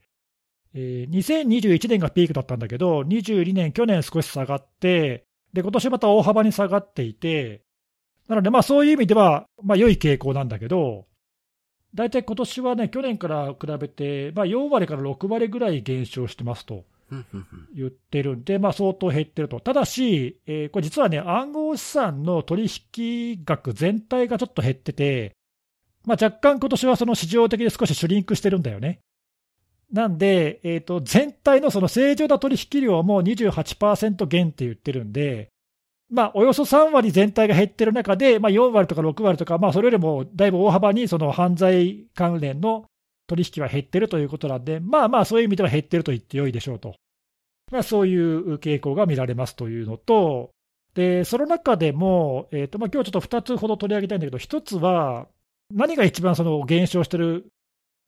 [0.74, 7.62] えー2021年がピークだったんだけど、22年、去年少し下がって、で今年また大幅に下がっていて、
[8.28, 11.06] なので、そういう意味では、まあ良い傾向なんだけど、
[11.96, 16.84] 大体今年はね、去年から比べて、まあ、4割から6割ぐらい減少してますと
[17.74, 19.60] 言ってるんで、まあ、相当減ってると。
[19.60, 25.34] ただし、えーこれ実はね、暗号資産の取引額全体がちょっと減ってて、
[26.04, 29.00] まあ、若干今年はその市場的に少しシュリンクしてるんだよね。
[29.90, 35.48] なんで、えーと、全体のその正常な取引量も28%減って言ってるんで、
[36.08, 42.86] まあ、およそ3割全体が減ってる中で、まあ、4割とか6割とか、まあ、それよりもだいぶ大幅にその犯罪関連の
[43.26, 46.94] 取引は減ってるということなんで、まあまあ、そういう意味では減ってると言ってよいでしょうと。
[47.72, 50.50] まあ、そういう傾向が見られますというのと、
[50.94, 55.26] でその中でも、えーとまあ今日ちょっと2つほど取り上げたいんだけど、1つは、
[55.74, 57.46] 何が一番その減少してる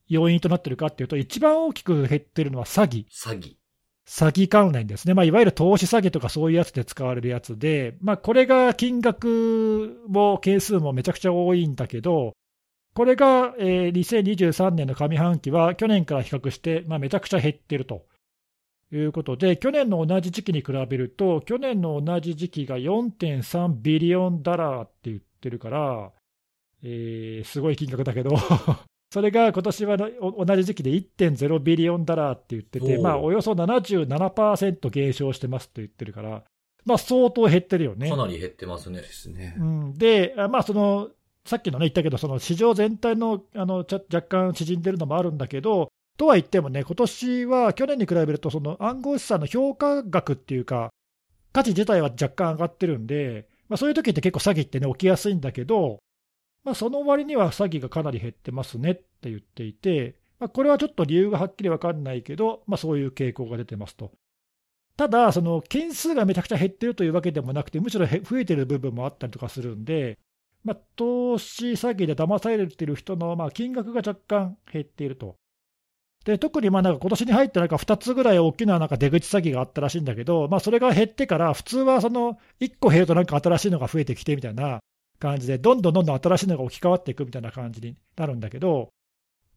[0.08, 3.06] 要因となってるかっていうと、一番大きく減ってるのは詐欺。
[3.08, 3.57] 詐欺。
[4.08, 12.32] 詐欺関連ですね、まあ、いわゆる投資詐欺とかそういうやつで使われるやつで、まあ、これが金額も件数もめちゃくちゃ多いんだけど、
[12.94, 18.06] これが、えー2023年の上半期は去年から比較して、まあ、めちゃくちゃ減ってると。
[18.90, 26.10] いうことで、去年の同じ時期に比べると、去年の同じ時期が4.3ビリオンダラーって言ってるから、
[26.82, 28.30] えーすごい金額だけど、
[29.10, 36.42] それが今年はお同じ時期で1.0ビリオンダラーって言ってて、まあ、およそ77%減少してますと言ってるから、
[36.84, 38.10] まあ、相当減ってるよね。
[38.10, 39.12] かなり減ってますねで。
[39.12, 39.64] すねう。
[39.64, 41.08] ん、で、あまあ、その
[41.48, 50.90] さっきのね、言ったけど、その市場全体のあの若干縮んでるのもあるんだけど、とは言ってもね、今年は去年に比べると、その暗号資産の評価額っていうか、
[51.52, 56.00] 価値自体は若干上がってるんで、まあ、そういう時って結構詐欺ってね、起きやすいんだけど、
[56.64, 64.12] まあ、その割には詐欺がかなり減ってますねって言っていて、まあ、これはちょっと理由がはっきり分かんないけど、まあ、そういう傾向が出てますと。
[64.96, 70.18] ただ、その件数がめちゃくちゃ減ってるというわけでもなくて、むしろ増えてる部分もあったりとかするんで、
[70.64, 75.36] まあ、投資詐欺で騙されてる人のまあ金額が若干減っていると。
[76.24, 84.80] で特にまあなんか今年に入ってなんか2つぐらい大きななんか出口詐欺があったらしいんだけど、まあ、それが減ってから、普通はその1個減るとなんか新しいのが増えてきてみたいな
[85.18, 88.90] 感じで、どんどんどんどん新しいのが置き換わっていくみたいな感じになるんだけど、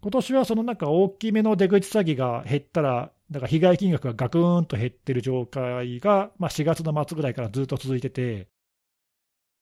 [0.01, 8.47] 今年はそのなんか大きめの出口詐欺が減ったら、なんか被害金額がガクーンと減ってる状態が、まあ、4月の末ぐらいからずっと続いてて、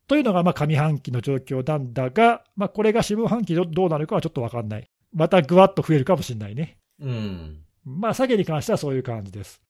[0.07, 4.87] というのがまあ上半期の状況なんだが、まあ、これが下半期どどうなるかはちょっと分かんない。
[5.13, 6.77] またぐわっと増えるかもしれないね。
[6.99, 7.63] うん。
[7.85, 9.61] まあ、下げに関してはそういう感じです。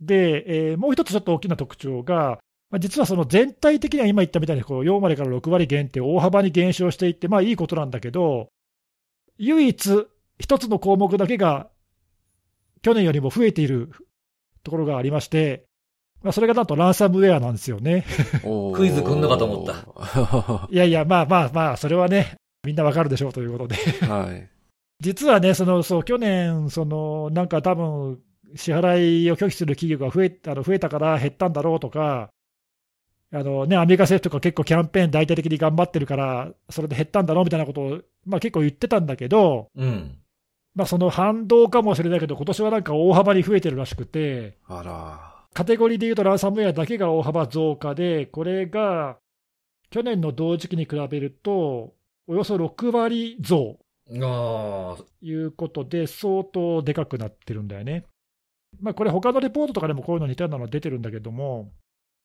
[0.00, 2.38] で、えーもう一つちょっと大きな特徴が、
[2.70, 8.48] まあ、実はその全体的には今言ったみたいにこう4割から6割減って大幅に減少していって、まあいいことなんだけど、
[9.38, 10.06] 唯一
[10.38, 11.68] 一つの項目だけが
[12.82, 13.90] 去年よりも増えている
[14.62, 15.66] ところがありまして、
[16.22, 18.04] まあ、それがなんとランサムウェアなんですよね。
[18.42, 20.68] ク クイズ来んのかと思ったった。
[20.72, 23.76] いやいや、まあまあまあ、それはね、みんなわかるでしょうということで。
[24.06, 24.48] はい。
[25.00, 28.18] 実はね、そのそう去年、そのなんか多分
[28.54, 32.30] 支払いを拒否する企業が増えあの増えたから減ったんだろうとか、
[33.32, 40.18] あのね、アメリカ政府とか結構キャンペーン大々的に頑張ってるから、それで減ったんだろうみたいなことを、まあ、結構言ってたんだけど、うん。
[40.74, 45.36] まあ、その反動かもしれないけど、今年はなんか大幅に増えてるらしくて、あら。
[45.54, 49.18] カテゴリーでいうとランサムウェアだけが大幅増加で、これが
[49.90, 51.94] 去年の同時期に比べると、
[52.26, 58.04] およそ6割増ということで、相当でかくなってるんだよね。
[58.80, 61.72] まあ、これ、他のレポートとかでもこういうの似たようなの出てるんだけども、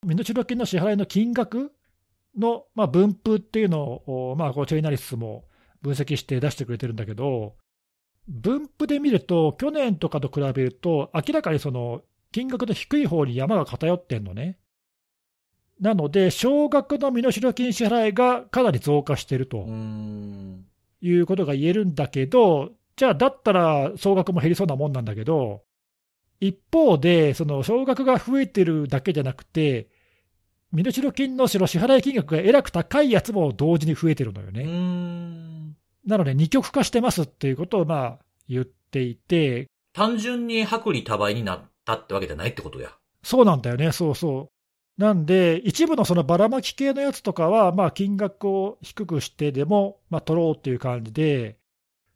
[0.04, 1.72] 身代金の支払いの金額
[2.36, 5.46] の、まあ、分布っていうのを、まあ、こうチェイナリスも
[5.82, 7.56] 分析して出してくれてるんだけど、
[8.28, 14.58] 分布で見ると、去年とかと比べると、明らかにその金額の低い方に山が偏ってんのね。
[15.80, 19.68] なので、少額の身代金支払いがかなり増加してると。
[21.04, 25.64] いうことが言えるんだけど、じゃあ、だったら総額も減りそうなもんなんだけど、
[26.42, 29.88] 一方で、その少額が増えてるだけじゃなくて、
[30.74, 34.64] 身代金のしろ支払い金額がえらく高いやつも同時に増えてるのよね。
[34.64, 35.76] ん。
[36.06, 38.20] なので、二極化してますっていうことをまあ
[38.50, 42.90] 言っていて、単純に薄利多売になったってわけじゃないってことや。
[43.22, 44.50] そうなんだよね、そうそ
[44.98, 45.02] う。
[45.02, 51.58] なんで、一部のそのばらまき系のやつとかは、まあ、金額を低くしてでも、まあ、取ろうっていう感じで、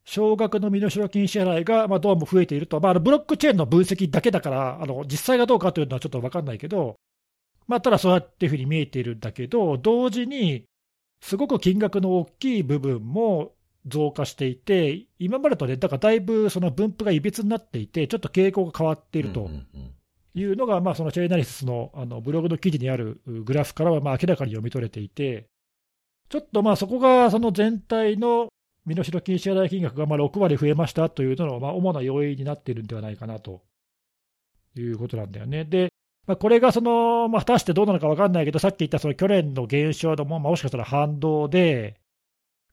[0.05, 6.95] 少額の身代金支払いが、まあ、どうも増えていると、まあ、あのブロックチェーンの分析だけだから、あの実際がどうかというのはちょっと分かんないけど、
[7.67, 10.65] まあ、ただそうやっていうふうに見えているんだけど、同時に、
[11.21, 13.53] すごく金額の大きい部分も
[13.87, 19.49] 増加していて、今までとね、だからだいぶその分布がいびつになっていて、ちょっと傾向が変わっていると。
[20.37, 25.47] いうのが、まあ、そのチェイナリスのあのブログの記事にあるグラフからはまあ明らかに読み取れていて、
[26.27, 28.49] ちょっとまあそこがその全体の
[28.85, 33.61] 身代金支払い金額がまあ6割増えましたというののまあ主な要因になっているんではないかなと
[34.75, 35.65] いうことなんだよね。
[35.65, 35.91] で、
[36.27, 41.99] まあ、これがその、まあ、果たしてどうなのか分かんないけど、さっき言ったその去年の減少のも、まあ、もしかしたら反動で、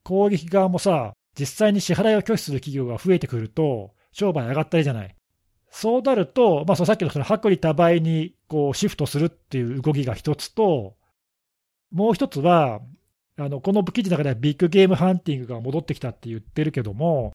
[0.04, 5.14] 攻撃側もさ、実際に支払いを拒否する企業が増えてくると、商売上がったりじゃない。
[5.70, 10.96] そうなると、まあ、そのさっきのその薄利多売にこうシフトするっていう動きが一つと、
[11.90, 12.80] もう一つは、
[13.39, 17.33] あのこの記事の中ではビッグゲームハンティングが戻ってきたって言ってるけども、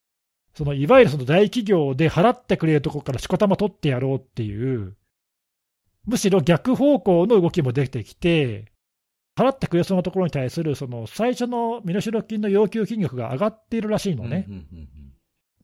[0.54, 4.96] そのいわゆるその大企業で払ってくれるところからしこたま取ってやろうっていう、
[6.06, 8.66] むしろ逆方向の動きも出てきて、
[9.36, 14.46] 払ってくれそうなところに対するその最初の身代金の要求金額が上がっているらしいのね。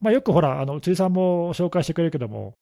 [0.02, 2.54] よくほら、あの辻さんも紹介してくれるけども、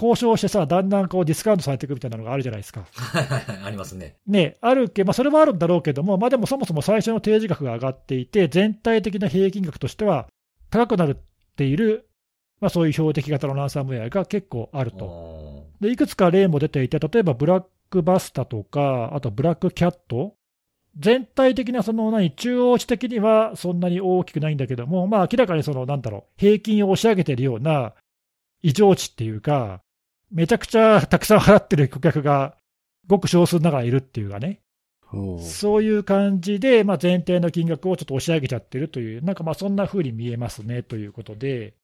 [0.00, 2.86] 交渉してさ、だんだんこうディスカウントされていくみたいなのがあるじゃないですか。
[2.92, 4.16] はいはいはいありますね。
[4.26, 10.28] ね、あるけまあ、それもあるんだろうけども、まあ、でもそもそも最初の提示額が上がっていて、全体的な平均額としては
[10.70, 11.16] 高くなっ
[11.56, 12.08] ている、
[12.60, 14.98] まあ、そういう標的型のランサムウェアが結構あると。
[14.98, 15.66] と。
[15.80, 20.34] でいくつか例も出ていて、例えばブラックバスタとか、あとブラックキャット、
[20.96, 27.94] 全体的なその何中央値的にはそんなに大きくないんだけども、まあ、明らかにそのなんだろう平均を押し上げているような
[28.62, 29.80] 異常値っていうか、
[30.30, 32.56] めちゃくちゃたくさん払ってる顧客が
[33.06, 34.60] ごく少数ながらいるっていうかね、
[35.40, 41.74] そういう感じで、まあ、全体の金額をちょっと押し上げちゃってるという、なんかまあそんな風に見えますねということで、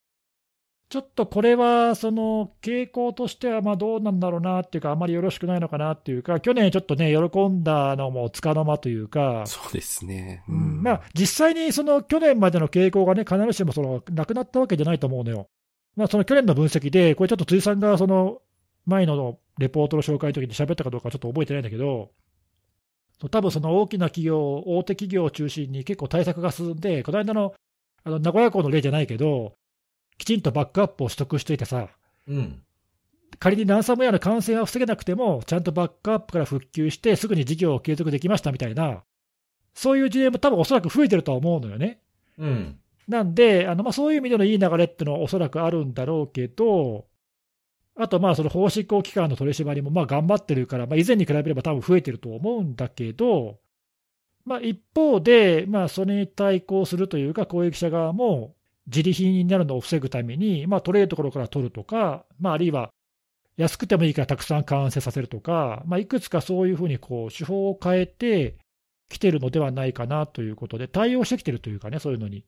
[0.90, 10.44] ちょっとこれは、その傾向としてはまあどうなんだろうなっていうか、あまりよろしくないのかなっていうか、去年ちょっとね、喜んだのもつかの間というか、そうですね。
[10.46, 10.82] うん。
[10.82, 15.48] まあ、実際にその去年までの傾向がね、必ずしもそのなくなったわけじゃないと思うのよ。
[15.96, 18.42] まあ、その去年の分析で、これちょっと辻さんがその
[18.86, 22.10] 前のレポートの紹介の時に喋ったかどうかちょっと覚えてないんだけど、
[23.30, 27.54] 多分その大きな企業、大手企業を中心に結構対策が進んで、この間の
[28.04, 29.54] あの名古屋港の例じゃないけど、
[30.18, 31.88] きちんとバックアップを取得していてさ、
[32.26, 32.62] うん。
[33.38, 39.02] 仮にランサムウェアの感染は防げなくても、ちゃんとバックアップから復旧して、すぐに事業を継続できましたみたいな、
[39.74, 42.00] そういう事例も多分おそらく増えてるとは思うのよね。
[42.38, 42.78] うん。
[43.08, 47.06] なんで、あのまあ、そういう意味でのいい流れっていうのはおそらくあるんだろうけど、
[47.96, 53.58] あとまあその法執行機関の取り締まりもまあ頑張ってるから、まあ、以前に比べれば多分増えてると思うんだけど、
[54.44, 58.54] まあ、一方で、まあ、それに対抗するというか、攻撃者側も
[58.86, 62.90] 自利品になるのを防ぐために、まあ、取れるところから取るとか、まあ、あるいは
[63.56, 68.56] 安くてもいいからたくさん完成させるとか、まあ、いくつかそういうふうにこう手法を変えて
[69.08, 72.44] きてるのではないかなということで、対応してきてるというかね、そういうのに。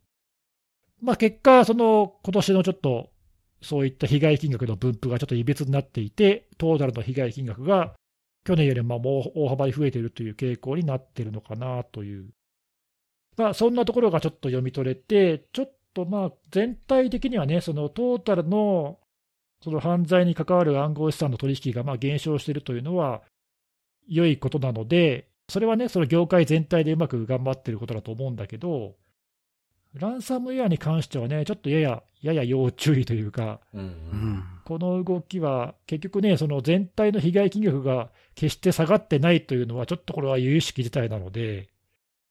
[1.03, 3.11] まあ、結果、その今年のちょっと
[3.61, 7.95] そういった被害金額の分布がちょっといびつになっていて、トータルの被害金額が
[8.45, 12.31] 去年よりももう大幅に増えているという傾向になっているのかなという、
[13.37, 18.99] まあ、そんなところがちょっと読み取れて、ちょっとまあ全体的にはね、そのトータルの
[19.63, 23.23] その犯罪に関わる暗号資産の取引がまあ減少しているというのは
[24.07, 28.97] 良いことなので、それはね、その業界全体でうまく頑張っていることだと思うんだけど、
[29.99, 33.81] ランサムウェアに関してはね、ちょっとやや、やや要注意というか、うん。
[33.81, 34.45] うん。
[34.65, 41.69] この動きは、結局ね、その全体の被害金額が決して下がってないというのは、ちょっとこれは由々しき事態なので、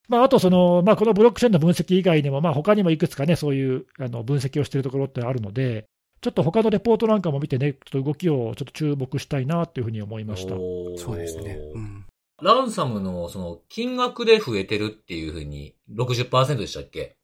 [0.07, 5.86] まあ、あとその、まあ、このブロックチェーンの分析以外にも、まあ他にもいくつかね、そういうあの分析をしているところってあるので、
[6.22, 10.55] ちょっと他のレポートなんかも見てね、ちょっと動きをちょっと注目したいなというふうに思いました。
[10.55, 11.57] そうですね。
[11.74, 12.05] うん。
[12.41, 17.16] ランサムのその金額で増えてるっていうふうに60%でしたっけ？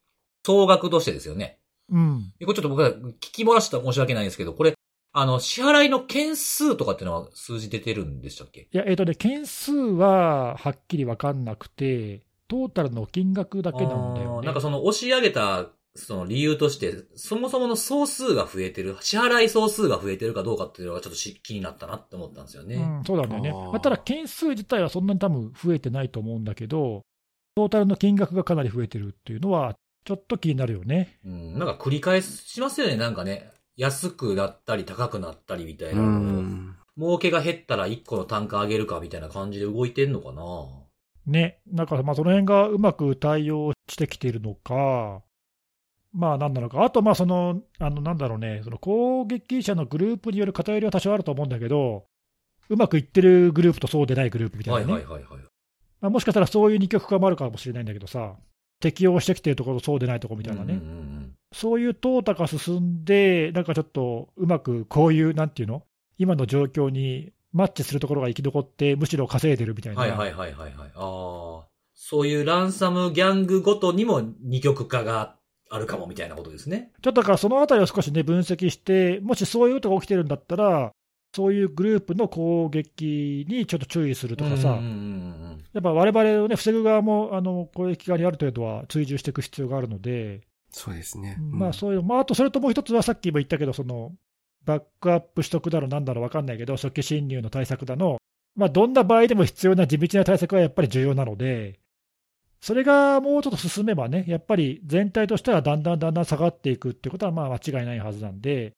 [0.44, 1.58] 総額としてですよね。
[1.90, 2.32] うん。
[2.44, 4.74] これちょっと僕は聞き漏らしたら申し訳ないんですけど、これ、
[5.14, 8.68] あの、支払いの件数とかっていうのは数字出てるんでしたっけ？
[8.72, 14.46] いや、えっ、とね、件数ははっきり分かんなくて、トータルの金額だけなんだよね。
[14.46, 22.76] なんかその押し上げた、その理由として、そもそもの総数が増えてる、支払い総数が増えてるかどうかっていうのがちょっとし気になったなって思ったんですよね。
[22.76, 23.52] うん、そうなんだよね。
[23.52, 27.02] まあ、ただ、件数自体はそんなに多分増えてないと思うんだけど、
[27.54, 31.18] トータルの金額がかなり増えてるっていうのは、ちょっと気になるよね。
[31.24, 33.50] うん、なんか繰り返しますよね、なんかね。
[33.76, 36.02] 安くなったり高くなったりみたいうな。
[36.02, 36.76] ん。
[36.98, 40.42] 儲けが減ったら1個の単価上げるかみたいな感じで動いてんのかな
[41.26, 45.22] ね、なんかまあその辺がうまく対応してきているのか、
[46.12, 52.06] まあなんなのか、あとまあその、あのなんだろうね、その攻撃者のグループによる偏りは多少あると思うんだけど、
[52.68, 55.42] うまくいってるグループとそうでないグループみたいなね、はいはいはいはい。
[56.00, 58.34] まあ、もしかしたらそういう二極化もあるかもしれないんだけどさ、
[58.82, 61.12] 適応してきてるところとそうでないところみたいなね、うんうんうん
[61.54, 65.82] そういう淘汰が進んで、なんかちょっとうまくこういう、なんていうの、
[66.16, 70.00] 今の状況にマッチするところが生き残って、むしろ稼いでるみたいな。
[70.00, 70.90] はいはいはいはいはい。
[70.94, 71.66] ああ。
[71.94, 75.36] そういうランサムギャングごとにも二極化が
[75.68, 76.90] あるかもみたいなことですね。
[77.02, 80.92] ちょっとだからそのあたりを少しね、分析して、もしそういうことが起きてるんだったら、
[81.34, 84.80] そういうグループの攻撃にちょっと注意するとかさ、
[85.72, 91.38] やっぱ我々をね、防ぐ側もあの攻撃側にある程度は追従していく必要があるので、そうですね。
[91.40, 94.12] まあそういう、まああとそれともう一つはさっきも言ったけど、その
[94.64, 98.18] バックアップ取得だろ、なんだろう、わかんないけど、初期侵入の対策だの、
[98.54, 101.78] まあどんな場合でも必要な地道な対策はやっぱり重要なので、
[102.60, 108.72] それがもうちょっと進めばね、やっぱり全体としてはだんだんだんだん下がっていくってことはまあ間違いないはずなんで、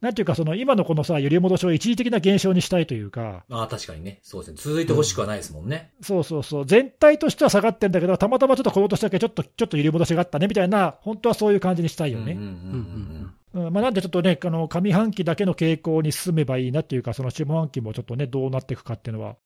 [0.00, 4.20] なんていうか、その今のこのさ、揺り戻しを一時的な現象にしたいというか、ああ、確かにね。
[4.22, 4.56] そうですね。
[4.58, 5.92] 続いてほしくはないですもんね。
[6.00, 12.32] そうそうそう、全体としては下がってんだけど、たまたまちょっとこの年だけちょっとちょっと揺り戻しがあったねみたいな、本当はそういう感じにしたいよね。
[12.32, 12.52] うんうんうん
[13.54, 19.36] うんうんまあ、なんでちょっとね、あの上半期だけの傾向に進めばいいなっていうか、その下半期もちょっとね、どうなっていくかっていうのは、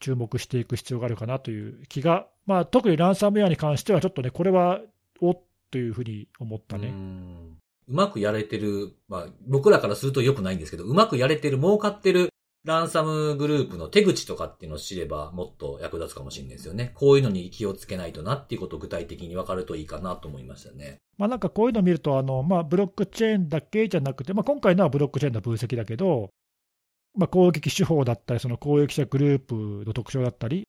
[0.00, 4.80] 注目していく必要があるかなという気が、まあ、特にランサムウェアに関しては、ちょっとね、これは
[5.20, 5.40] おっ
[5.70, 6.88] というふうに思ったね。
[6.88, 12.30] うんうまくやれてる、まあ、僕らからすると良くないんですけど、うまくやれてる、儲かってる
[12.64, 16.92] ランサムグループの手口とかっていうのを知れば、もっと役立つかもしれないですよね。
[16.94, 20.98] こういうのに気をつけないとなっていうことを具体的に分かるといいかなと思いましたね。
[21.18, 26.30] まあ、なんかこういうのを見ると、あのまあ、ブロックチェーンだけじゃなくて、まあ、今回のはブロックチェーンの分析だけど、
[27.16, 30.64] まあ、攻撃手法だったり、その攻撃者グループの特徴だったり、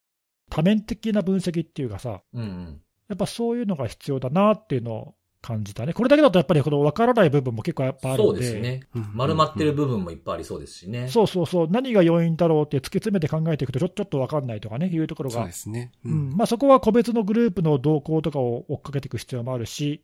[0.49, 2.81] 多面的な分析っていうかさ、うんうん。
[3.07, 5.93] やっぱそういうのが必要だなっていうのを感じたね。
[5.93, 8.39] これだけだとやっぱりこの分からない部分も結構やっぱあるそんで。
[8.39, 8.87] うですね。
[8.95, 11.09] うん丸まってる部分もいっぱいありそうですしね。
[11.09, 15.91] そうそうそう、何が要因だろうって突き詰めて考えていくと、ちょちょっと分かんないとかね、いうところがそうで、すね。
[16.05, 20.01] ううんまあ、そこは個別のグループの動向とかを追っかけていく必要もあるし、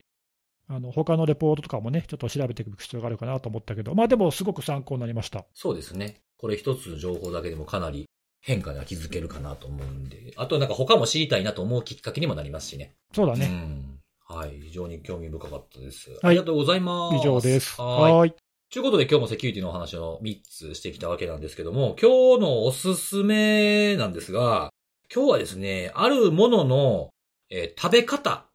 [0.68, 5.46] あの他のレポートとかもね、ちょっと調べていく必要があるかなと思ったけど、まあでも、すごく参考になりました。
[5.54, 6.22] そうですね。
[6.38, 8.06] これ一つの情報だけでもかなり
[8.42, 10.34] 変化には気づけるかなと思うんで。
[10.38, 12.94] あとなんか他も知りたいなと思うきっかけにもなりますしね。
[13.14, 13.99] そうだね、うん。
[14.32, 14.60] はい。
[14.62, 16.12] 非常に興味深かったです。
[16.12, 17.16] いありがとうございます。
[17.18, 17.82] 以上です。
[17.82, 18.14] はい。
[18.14, 18.36] はい。
[18.72, 24.70] ということで今日もセキュリティのお話を3つしてきたわけなんですけども、今日のおすすめなんですが、
[25.14, 27.10] 今日はですね、あるものの、
[27.50, 28.46] えー食べ方、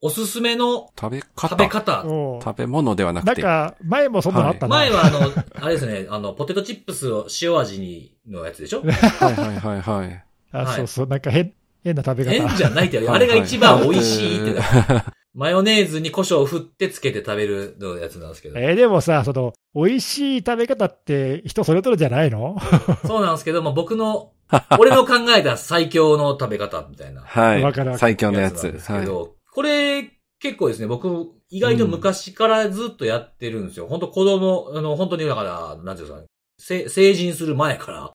[0.00, 1.48] おすすめの食べ方。
[1.48, 2.04] 食べ方。
[2.40, 3.42] 食べ物ではなくて。
[3.42, 4.76] なんか、前もそんなのあったな。
[4.76, 5.20] 前はあの、
[5.60, 8.82] あれですね、あの、ポテトチップスを塩味にのやつでしょ？
[8.82, 10.24] はいはいはいはい。
[10.52, 11.52] あはいそうそう、なんか変、
[11.88, 12.30] 変な食べ方。
[12.48, 14.60] 変じゃないって、はいあれが一番美味しいって。
[15.34, 18.58] マヨネーズに胡椒を振ってつけて食べるのやつなんですけど。
[18.58, 22.56] えーでもさ、その、美味しい食べ方って人それぞれじゃないの？
[23.06, 24.32] そうなんですけど、まあ、僕の、
[24.78, 27.22] 俺の考えた最強の食べ方みたいな。
[27.26, 27.98] はい。
[27.98, 28.72] 最強のやつ。
[28.72, 29.06] ですけはい。
[29.06, 30.10] ど、これ、
[30.40, 33.86] 結構ですね、僕、意外と昔からずっとやってるんですよ。
[33.86, 36.24] 本当子供、あの、本当にだから、なんていうんですかね、
[36.60, 38.10] せ成人する前からうん。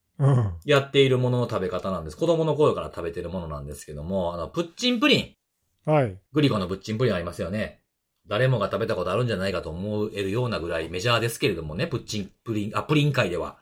[0.65, 2.17] やっているものの食べ方なんです。
[2.17, 5.89] 子供の頃から食べてるものなんですけども、あの、プッチンプリン。
[5.89, 6.17] はい。
[6.31, 7.81] グリコのプッチンプリンありますよね。
[8.27, 13.57] 誰もが食べたことあるんじゃないかと思えるようなぐらいメジャーですけれどもね、プッチンプリン、あ、プリン界では。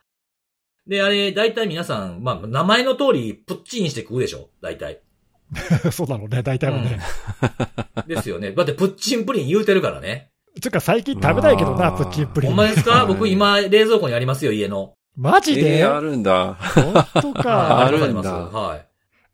[0.87, 5.01] で、あれ、大体皆さん、まあ、名前の通り、プッチンして食うでしょ大体。
[5.91, 6.99] そうだろうね、大体はね。
[8.07, 8.51] ですよね。
[8.51, 10.31] だって、プッチンプリン言うてるからね。
[10.61, 12.51] つうか最近食べないけどな、プッチンプリン。
[12.51, 12.91] ほんまですか？
[12.91, 14.93] はい僕今、冷蔵庫にありますよ、家の。
[15.15, 16.55] マジで、えー、あるんだ。
[17.13, 17.79] 本当か。
[17.85, 18.85] あるんだはい。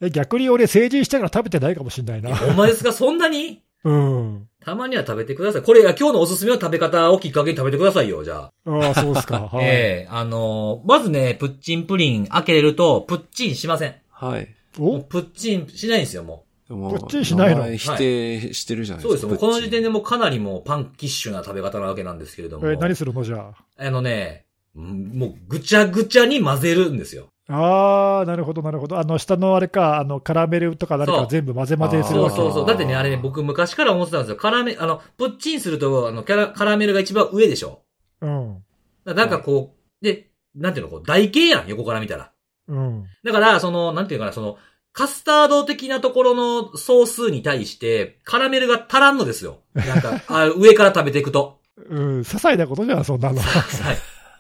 [0.06, 2.36] え逆に俺成人してから食べてないかもしれないな。
[2.36, 2.92] ほんまですか？
[2.94, 3.62] そんなに？
[3.84, 4.48] うん。
[4.64, 5.62] たまには食べてください。
[5.62, 8.70] これ、今日のおすすめの食べ方をきっかけに食べてくださいよ、じゃあ。
[8.70, 9.40] ああ、そうですか。
[9.54, 9.66] はい。
[9.66, 9.68] え
[10.06, 13.96] えあのーまずね、プッチンプリン開けれると、プッチンしません。
[14.12, 14.48] はい。
[14.80, 15.00] お？
[15.00, 17.64] プッチンしないんですよ、もでもこっちにしないの？
[17.78, 18.98] 否定してるじゃう。
[19.00, 19.22] ないですか。
[19.22, 19.82] そうですこの時点で。
[19.84, 22.70] でもうかなりもうパンキッシュな食べ方なわけなんですけれども。
[22.70, 23.90] え何するのじゃあ？
[23.90, 24.47] のね、うん
[24.78, 27.30] もうぐちゃぐちゃに混ぜるんですよ。
[27.50, 27.56] あ。
[27.56, 29.00] ああ、なるほど、なるほど。
[29.00, 32.36] あの、下のあれか、あの、カラメルとか何か全部混ぜ混ぜするわけ。
[32.36, 32.68] そうそうそう。
[32.68, 34.36] だってね、あれね、僕昔から思ってたんですよ。
[34.36, 37.84] カラメ、あの、プッチンすると、あの、キャラ、カラメルが一番上でしょ。
[38.22, 38.64] うん。
[39.06, 42.32] なんかこう、で、なんていうの、こう、台形やん、横から見たら。
[42.68, 43.06] うん。
[43.24, 44.58] だから、その、なんていうかな、その、
[44.92, 49.60] カスタード的なところの総数に対して、カラメルが足らんのですよ。
[49.76, 51.60] なんか、 あ上から食べていくと。
[51.90, 53.40] うん、些細なことじゃん、そんなの。
[53.40, 53.98] はい。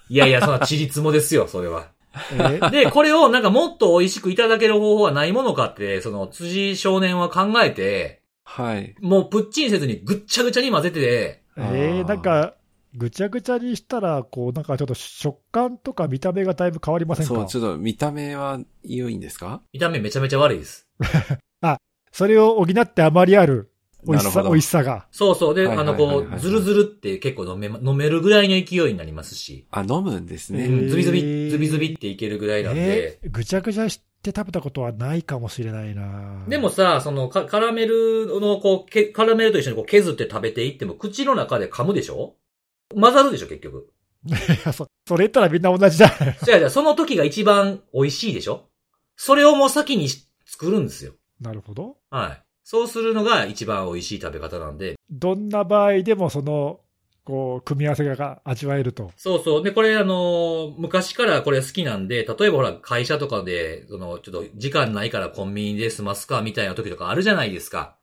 [0.09, 1.91] いやいや、そんなちりつもですよ、 それは。
[2.33, 2.59] え？
[2.71, 8.95] で、これをなんかもっと美味しくいただける方法はないものかって、その、辻少年は考えて、はい。
[9.01, 12.55] もうプッチンせずにぐっちゃぐちゃに混ぜて、えーなんか、
[12.95, 17.33] ぐちゃぐちゃにしたら、こう、なんかちょっと食感とか見た目がだいぶ変わりませんか？
[17.35, 19.61] そう、ちょっと見た目は良いんですか？
[19.73, 20.87] 見た目めちゃめちゃ悪いです。
[22.13, 23.69] それを補ってあまりある
[24.07, 25.07] 美味しさ、なるほど美味しさが。
[25.11, 25.55] そうそう。
[25.55, 30.67] で、はいあの、こう、ズルズルって結構飲めま、飲めるぐらいの勢いになりますし、あ、飲むんですね。
[30.89, 36.43] ズビズビ、ズビズビっていけるぐらいなんで、えーぐちゃぐちゃして食べたことはないかもしれないな。
[36.47, 42.35] でもさ、そのカ、カラメルの、こう、けカラメルと一緒にこう削って食べていっても、口の中で噛むでしょ？
[42.93, 43.89] 混ざるでしょ、結局。
[44.25, 44.31] い
[44.65, 46.37] やそ、それ言ったらみんな同じじゃない。
[46.43, 48.67] じゃその時が一番美味しいでしょ？
[49.15, 51.13] それをもう先にし作るんですよ。
[51.41, 51.97] なるほど。
[52.09, 52.43] はい。
[52.69, 54.95] そうするのが一番美味しい食べ方なんで。
[55.09, 56.81] どんな場合でも、その、
[57.23, 59.09] こう、組み合わせが味わえると。
[59.15, 59.63] そうそう。
[59.63, 67.95] で、これあのー昔からこれ好きなんで、例えばほら、会社とかで、その、ちょっと時間ないからコンビニで済ますかみたいな時とかあるじゃないですか。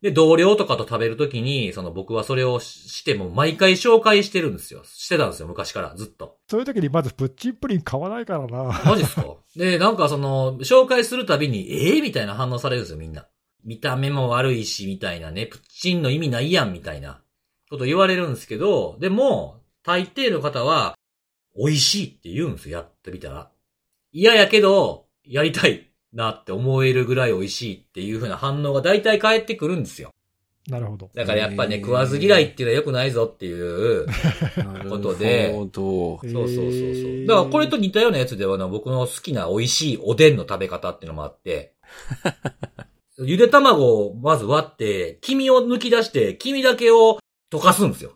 [0.00, 4.82] で、同僚とかと食べるときに、その僕はそれをししても毎回紹介してるんですよ。
[4.84, 6.36] してたんですよ、昔から、ずっと。
[6.46, 8.80] そういう時にまずプッチンプリン買わないからな。
[8.86, 9.24] マジっすか
[9.56, 13.26] で、なんかその、紹介するたびに、ええみたいな反応されるんですよ、みんな。
[13.64, 17.20] 見た目も悪いし、みたいなね、プッチンの意味ないやん、みたいな
[17.70, 20.96] こと言われるんですけど、でも、大抵の方は、
[21.56, 23.50] 美味しいって言うんですよ、やってみたら。
[24.12, 30.10] 嫌やけど、やりたいなって思えるぐらい美味しいっていう風な反応が大体返ってくるんですよ。
[30.68, 31.10] なるほど。
[31.14, 34.06] だからやっぱね、食わず嫌いっていうのは良くないぞっていう。
[34.56, 36.18] なることでほど。
[36.22, 37.26] そうそうそうそう。
[37.26, 41.74] だからこれと似たようなやつではな、僕の好きな美味しいおでんの食べ方っていうのもあって、
[43.18, 47.18] ゆで卵をまず割って、黄身を抜き出して、黄身だけを
[47.50, 48.12] 溶かすんですよ。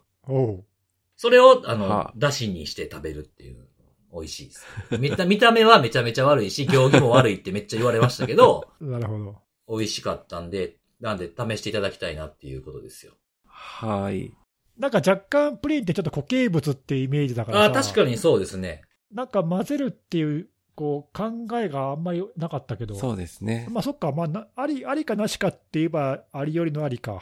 [1.16, 3.68] それを、あのはあ、だしにして食べるっていう。
[4.12, 4.66] 美味しいです。
[4.98, 9.42] 見た、 見た目はめちゃめちゃ悪いし、行儀も悪いってめっちゃ言われましたけど、 なるほど。
[9.68, 13.12] 美味しかったんで、なんで試していただきたいなっていうことですよ。
[13.46, 14.32] はい。
[14.78, 18.82] なんか若干プリンってちょっと固形物ってイメージだからあ、確かにそうですね。
[19.12, 20.48] なんか混ぜるっていう、
[20.78, 22.94] こう、考えがあんまりなかったけど。
[22.94, 23.66] そうですね。
[23.68, 27.20] まあそっか、まあな、あり、ありかなしかって言えば、ありよりのありか。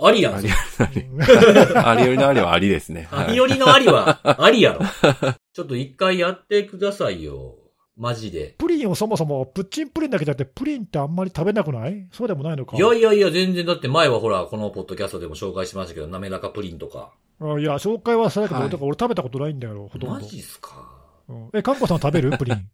[0.00, 0.36] ありやん。
[0.36, 1.20] ありうん
[1.86, 3.06] ありよりのありはありですね。
[3.12, 4.80] ありよりのありは、 ありやろ。
[5.52, 7.56] ちょっと一回やってくださいよ。
[7.98, 8.54] マジで。
[8.56, 12.08] プリンをそもそも、プッチンプリンだけじゃなくて、プリンってあんまり食べなくない？
[12.10, 12.74] そうでもないのか。
[12.76, 17.12] いやいやいや、全然だって前はほら、このポッドキャストでも紹介しましたけど、滑らかプリンとか。
[17.40, 20.26] あいや、紹介はされたけど、はいだから俺食べたことないんだよ、ほとんマど。
[20.26, 20.70] ジっすか。
[21.28, 22.36] うんえ、かんこさん食べる？
[22.36, 22.68] プリン。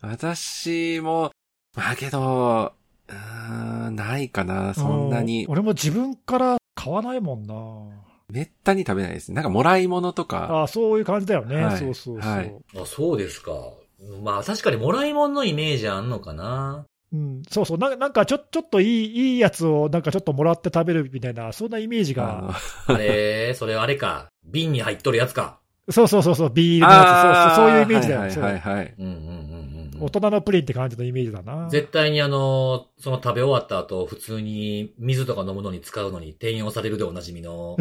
[0.00, 1.30] 私も、
[1.74, 2.72] まあけど、
[3.08, 5.52] うーん、ないかな、そんなにう。
[5.52, 7.54] 俺も自分から買わないもんな。
[8.28, 9.36] めったに食べないですね。
[9.36, 10.62] なんかもらい物とか。
[10.62, 11.64] あそういう感じだよね。
[11.64, 12.32] はいそうそうそう。
[12.32, 13.52] はいあ、そうですか。
[14.22, 16.84] まあ確かにもらい物のイメージあんのかな。
[17.12, 17.94] うん、そうそうな。
[17.96, 22.54] なんかちょちょっといいいいやつをなんかちょっともらって食べるみたいな、そんなイメージあが。
[22.88, 24.26] のあれ、それあれか。
[24.44, 25.60] 瓶に入っとるやつか。
[25.88, 28.20] そうそうそうそう、ビールのやつ、そうそうそういうイメージだよ。
[28.22, 28.94] はいそうはいはいはい。
[28.98, 29.45] うんうん。
[30.00, 31.68] 大人のプリンって感じのイメージだな。
[31.70, 37.76] 絶対にあの、その食べ終わった後、普通に水とか飲むのに使うのに転用されるでおなじみの、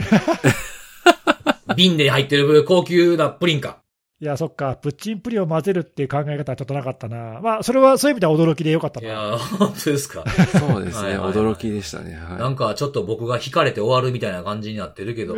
[1.76, 3.85] 瓶で入ってる高級なプリンか。
[4.26, 7.40] いや、そっか、プッチンプリンを混ぜるっていう考え方はちょっとなかったな。
[7.44, 9.06] まあ、それはそういう意味では驚きでよかったな。
[9.06, 10.24] いやー、本当ですか？
[10.58, 11.10] そうですね。
[11.10, 12.16] はいはいはい驚きでしたね。
[12.16, 12.40] はい。
[12.40, 15.36] なんかちょっと僕が惹かれて終わるみたいな感じになってるけど。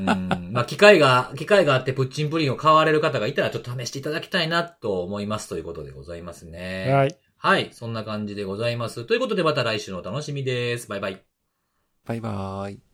[0.00, 6.92] んまあ機会が、機会があってプッチンプリンを買われる方がいたらちょっと試していただきたいなと思いますということでございますね。
[6.92, 7.16] はい。
[7.36, 7.68] はい。
[7.72, 9.04] そんな感じでございます。
[9.04, 10.88] ということでまた来週のお楽しみです。
[10.88, 11.22] バイバイ。
[12.06, 12.85] バイバーイ。